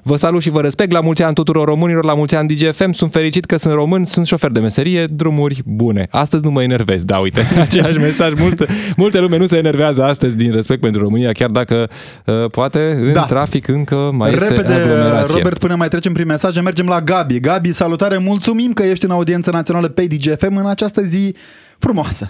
[0.07, 3.11] Vă salut și vă respect, la mulți ani tuturor românilor, la mulți ani DGFM, sunt
[3.11, 6.07] fericit că sunt român, sunt șofer de meserie, drumuri bune.
[6.11, 8.65] Astăzi nu mă enervez, da, uite, același mesaj, multe,
[8.97, 11.89] multe lume nu se enervează astăzi din respect pentru România, chiar dacă
[12.25, 13.23] uh, poate în Da.
[13.23, 15.37] trafic încă mai este Repede, aglomerație.
[15.37, 17.39] Robert, până mai trecem prin mesaje, mergem la Gabi.
[17.39, 21.35] Gabi, salutare, mulțumim că ești în audiență națională pe DGFM în această zi
[21.79, 22.25] frumoasă.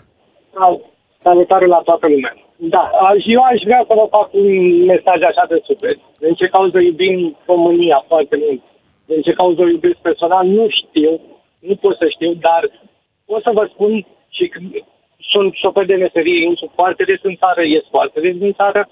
[1.18, 2.34] Salutare la toată lumea.
[2.58, 4.50] Da, aș, eu aș vrea să vă fac un
[4.86, 5.98] mesaj așa de suflet.
[6.20, 8.62] Din ce cauză iubim România foarte mult.
[9.06, 11.20] Din ce cauză o iubesc personal, nu știu,
[11.60, 12.70] nu pot să știu, dar
[13.26, 14.60] pot să vă spun și că
[15.32, 18.90] sunt șofer de meserie, intru foarte des în țară, ies foarte des din țară.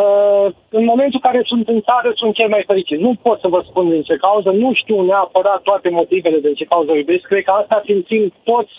[0.00, 2.98] Uh, în momentul în care sunt în țară, sunt cel mai fericit.
[2.98, 6.64] Nu pot să vă spun din ce cauză, nu știu neapărat toate motivele din ce
[6.64, 7.24] cauză o iubesc.
[7.26, 8.72] Cred că asta simțim toți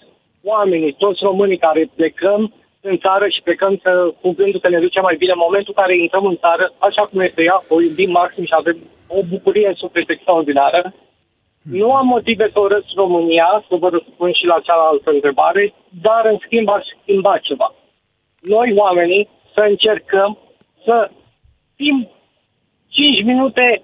[0.43, 4.99] oamenii, toți românii care plecăm în țară și plecăm să, cu gândul că ne duce
[4.99, 8.11] mai bine în momentul în care intrăm în țară, așa cum este ea, o iubim
[8.11, 8.77] maxim și avem
[9.07, 10.93] o bucurie în suflet extraordinară.
[11.61, 16.37] Nu am motive să urăsc România, să vă răspund și la cealaltă întrebare, dar în
[16.45, 17.73] schimb aș schimba ceva.
[18.41, 20.37] Noi, oamenii, să încercăm
[20.85, 21.09] să
[21.75, 22.09] fim
[22.87, 23.81] 5 minute,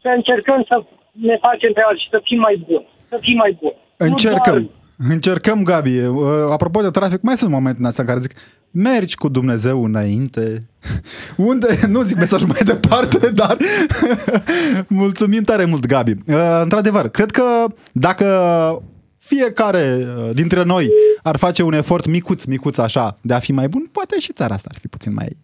[0.00, 2.86] să încercăm să ne facem treaba și să fim mai buni.
[3.08, 3.74] Să fim mai buni.
[3.96, 4.52] Nu Încercăm.
[4.52, 5.98] doar- Încercăm, Gabi.
[5.98, 8.32] Uh, Apropo de trafic, mai sunt momente în astea în care zic
[8.70, 10.68] mergi cu Dumnezeu înainte.
[11.36, 11.78] Unde?
[11.88, 13.56] Nu zic mesajul mai departe, dar
[14.88, 16.10] mulțumim tare mult, Gabi.
[16.10, 17.44] Uh, Într-adevăr, cred că
[17.92, 18.26] dacă
[19.18, 20.88] fiecare uh, dintre noi
[21.22, 24.54] ar face un efort micuț, micuț așa, de a fi mai bun, poate și țara
[24.54, 25.36] asta ar fi puțin mai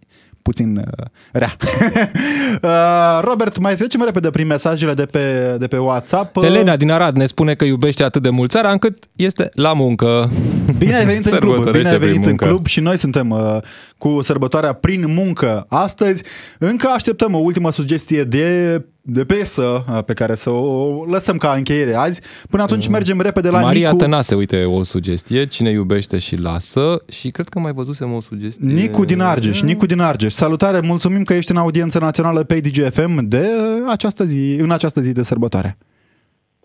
[0.43, 1.57] puțin uh, rea.
[2.63, 6.37] uh, Robert, mai trecem repede prin mesajele de pe, de pe WhatsApp.
[6.37, 9.73] Uh, Elena din Arad ne spune că iubește atât de mult țara încât este la
[9.73, 10.31] muncă.
[10.79, 12.47] Bine ai venit în club, bine Sărbătorește ai prin venit în muncă.
[12.47, 13.59] club și noi suntem uh,
[13.99, 16.23] cu sărbătoarea prin muncă astăzi.
[16.59, 21.53] Încă așteptăm o ultimă sugestie de, de piesă uh, pe care să o lăsăm ca
[21.53, 22.47] încheiere azi.
[22.51, 24.03] Până atunci mergem repede la Maria Nicu.
[24.03, 25.47] Tănase, uite, o sugestie.
[25.47, 27.03] Cine iubește și lasă.
[27.11, 28.73] Și cred că mai văzusem o sugestie.
[28.73, 30.33] Nicu din Argeș, Nicu din Argeș.
[30.33, 35.01] Salutare, mulțumim că ești în audiență națională pe DGFM de uh, această zi, în această
[35.01, 35.77] zi de sărbătoare.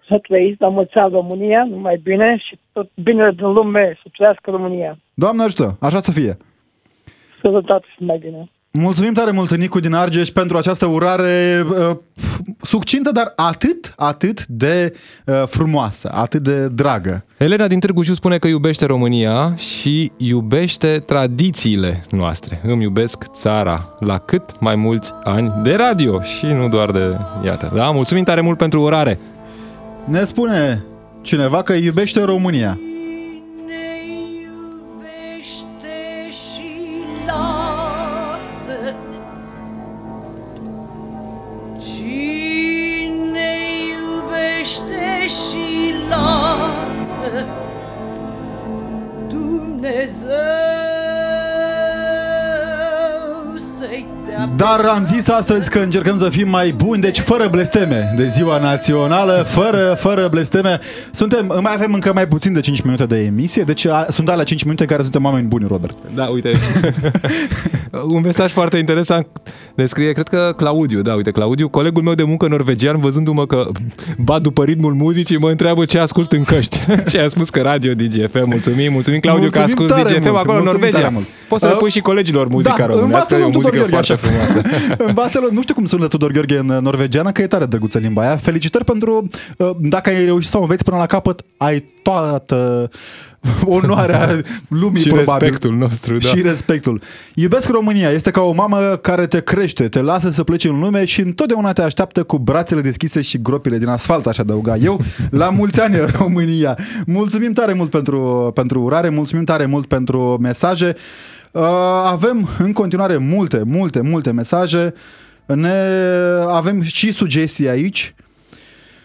[0.08, 4.52] Să trăiți la mulți ani România, numai bine și tot bine din lume să trăiască
[4.52, 4.98] România.
[5.14, 6.38] Doamne ajută, așa să fie.
[7.42, 8.52] Sănătate și mai bine.
[8.80, 11.98] Mulțumim tare mult, Nicu din Argeș, pentru această urare uh,
[12.62, 14.94] succintă, dar atât, atât de
[15.26, 17.26] uh, frumoasă, atât de dragă.
[17.38, 22.62] Elena din Târgu Jiu spune că iubește România și iubește tradițiile noastre.
[22.64, 27.18] Îmi iubesc țara la cât mai mulți ani de radio și nu doar de...
[27.46, 27.90] Iată, da?
[27.92, 29.20] Mulțumim tare mult pentru urare.
[30.06, 30.84] Ne spune
[31.22, 32.80] cineva că iubește România.
[54.64, 58.60] Dar am zis astăzi că încercăm să fim mai buni, deci fără blesteme de ziua
[58.60, 60.80] națională, fără, fără blesteme.
[61.12, 64.44] Suntem, mai avem încă mai puțin de 5 minute de emisie, deci a, sunt alea
[64.44, 65.98] 5 minute care suntem oameni buni, Robert.
[66.16, 66.52] Da, uite.
[68.08, 69.28] Un mesaj foarte interesant
[69.76, 73.68] ne scrie, cred că Claudiu, da, uite, Claudiu, colegul meu de muncă norvegian, văzându-mă că
[74.18, 76.78] bat după ritmul muzicii, mă întreabă ce ascult în căști.
[77.10, 80.38] și a spus că radio DGFM, mulțumim, mulțumim Claudiu că Mulțumim ascult tare DGFM mult,
[80.38, 80.98] acolo în mulțumim Norvegia.
[80.98, 81.26] tare mult.
[81.48, 83.90] Poți să le Uh, pui și colegilor muzica da, românească, e o învață-l muzică Tudor
[83.90, 84.53] Gheorghe foarte așa.
[84.62, 85.04] frumoasă.
[85.08, 88.38] Învață-l, nu știu cum sună Tudor Gheorghe în norvegiană, că e tare drăguță limba aia.
[88.38, 92.90] Felicitări pentru, uh, dacă ai reușit să o înveți până la capăt, ai toată
[93.66, 95.40] onoarea lumii Și probabil.
[95.40, 96.28] respectul nostru, da.
[96.28, 97.02] Și respectul.
[97.36, 101.06] Iubesc România, este ca o mamă care te crește, te lasă să pleci în lume
[101.06, 105.02] și întotdeauna te așteaptă cu brațele deschise și gropile din asfalt, aș adăuga eu.
[105.30, 106.78] La mulți ani România!
[107.06, 110.96] Mulțumim tare mult pentru, pentru urare, mulțumim tare mult pentru mesaje.
[111.54, 111.62] Uh,
[112.06, 114.94] avem în continuare multe, multe, multe mesaje.
[115.46, 115.74] Ne
[116.48, 118.16] avem și sugestii aici.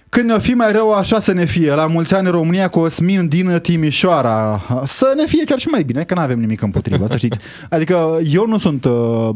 [0.08, 1.74] Când ne-o fi mai rău, așa să ne fie.
[1.74, 4.62] La mulți ani România cu Osmin din Timișoara.
[4.86, 7.38] Să ne fie chiar și mai bine, că nu avem nimic împotriva, să știți.
[7.70, 9.30] Adică eu nu sunt uh,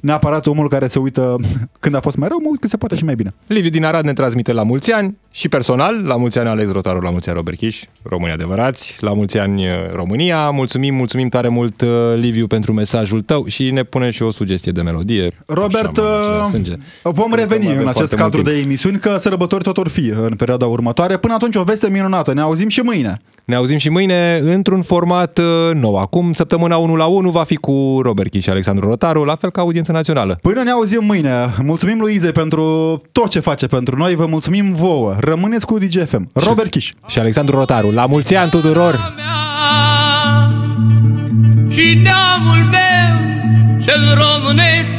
[0.00, 1.36] neapărat omul care se uită
[1.80, 3.34] când a fost mai rău, mă uit că se poate și mai bine.
[3.46, 7.00] Liviu din Arad ne transmite la mulți ani și personal, la mulți ani Alex Rotaru,
[7.00, 10.50] la mulți ani Robert Chiș, români adevărați, la mulți ani uh, România.
[10.50, 14.72] Mulțumim, mulțumim tare mult uh, Liviu pentru mesajul tău și ne pune și o sugestie
[14.72, 15.30] de melodie.
[15.46, 16.72] Robert, Așa, mă, același uh, sânge.
[17.02, 18.54] vom reveni Avem în foarte acest mult cadru timp.
[18.56, 21.16] de emisiuni, că sărbători tot or fi în perioada următoare.
[21.16, 22.32] Până atunci o veste minunată.
[22.34, 23.20] Ne auzim și mâine.
[23.44, 25.96] Ne auzim și mâine într-un format uh, nou.
[25.96, 29.50] Acum, săptămâna 1 la 1 va fi cu Robert Chiș și Alexandru Rotaru, la fel
[29.50, 30.38] ca audiența națională.
[30.42, 31.54] Până ne auzim mâine.
[31.62, 32.62] Mulțumim lui Ize pentru
[33.12, 34.14] tot ce face pentru noi.
[34.14, 35.16] Vă mulțumim vouă.
[35.20, 36.28] Rămâneți cu DGFM.
[36.34, 36.90] Robert Chiș.
[37.06, 37.90] Și Alexandru Rotaru.
[37.90, 39.16] La mulți ani tuturor!
[41.78, 43.12] și neamul meu
[43.80, 44.96] cel românesc.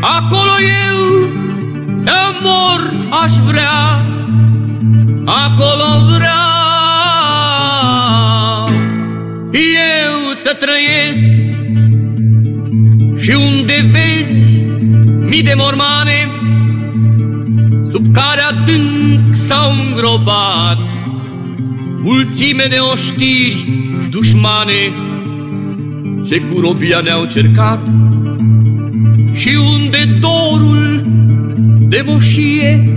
[0.00, 0.54] Acolo
[0.88, 1.00] eu
[2.02, 4.06] să mor aș vrea,
[5.24, 6.52] acolo vreau
[9.52, 11.33] eu să trăiesc
[13.24, 14.56] și unde vezi
[15.28, 16.30] mii de mormane
[17.90, 20.78] sub care adânc s-au îngropat
[22.02, 24.92] mulțime de oștiri dușmane
[26.26, 27.92] ce cu robia ne-au cercat
[29.32, 31.04] și unde dorul
[31.78, 32.96] de moșie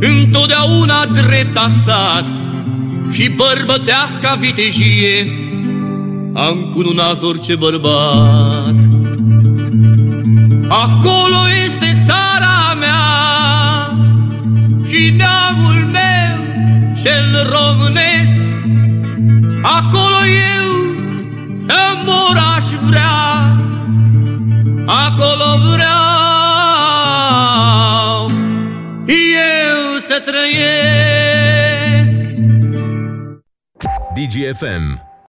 [0.00, 2.26] întotdeauna drept a stat
[3.10, 5.26] și bărbăteasca vitejie
[6.32, 8.91] a încununat orice bărbat.
[10.72, 13.04] Acolo este țara mea
[14.88, 16.36] și neamul meu
[17.02, 18.40] cel românesc.
[19.62, 20.70] Acolo eu
[21.54, 23.56] să mor aș vrea,
[24.86, 26.02] acolo vreau
[29.06, 32.20] eu să trăiesc.
[34.14, 35.11] DGFM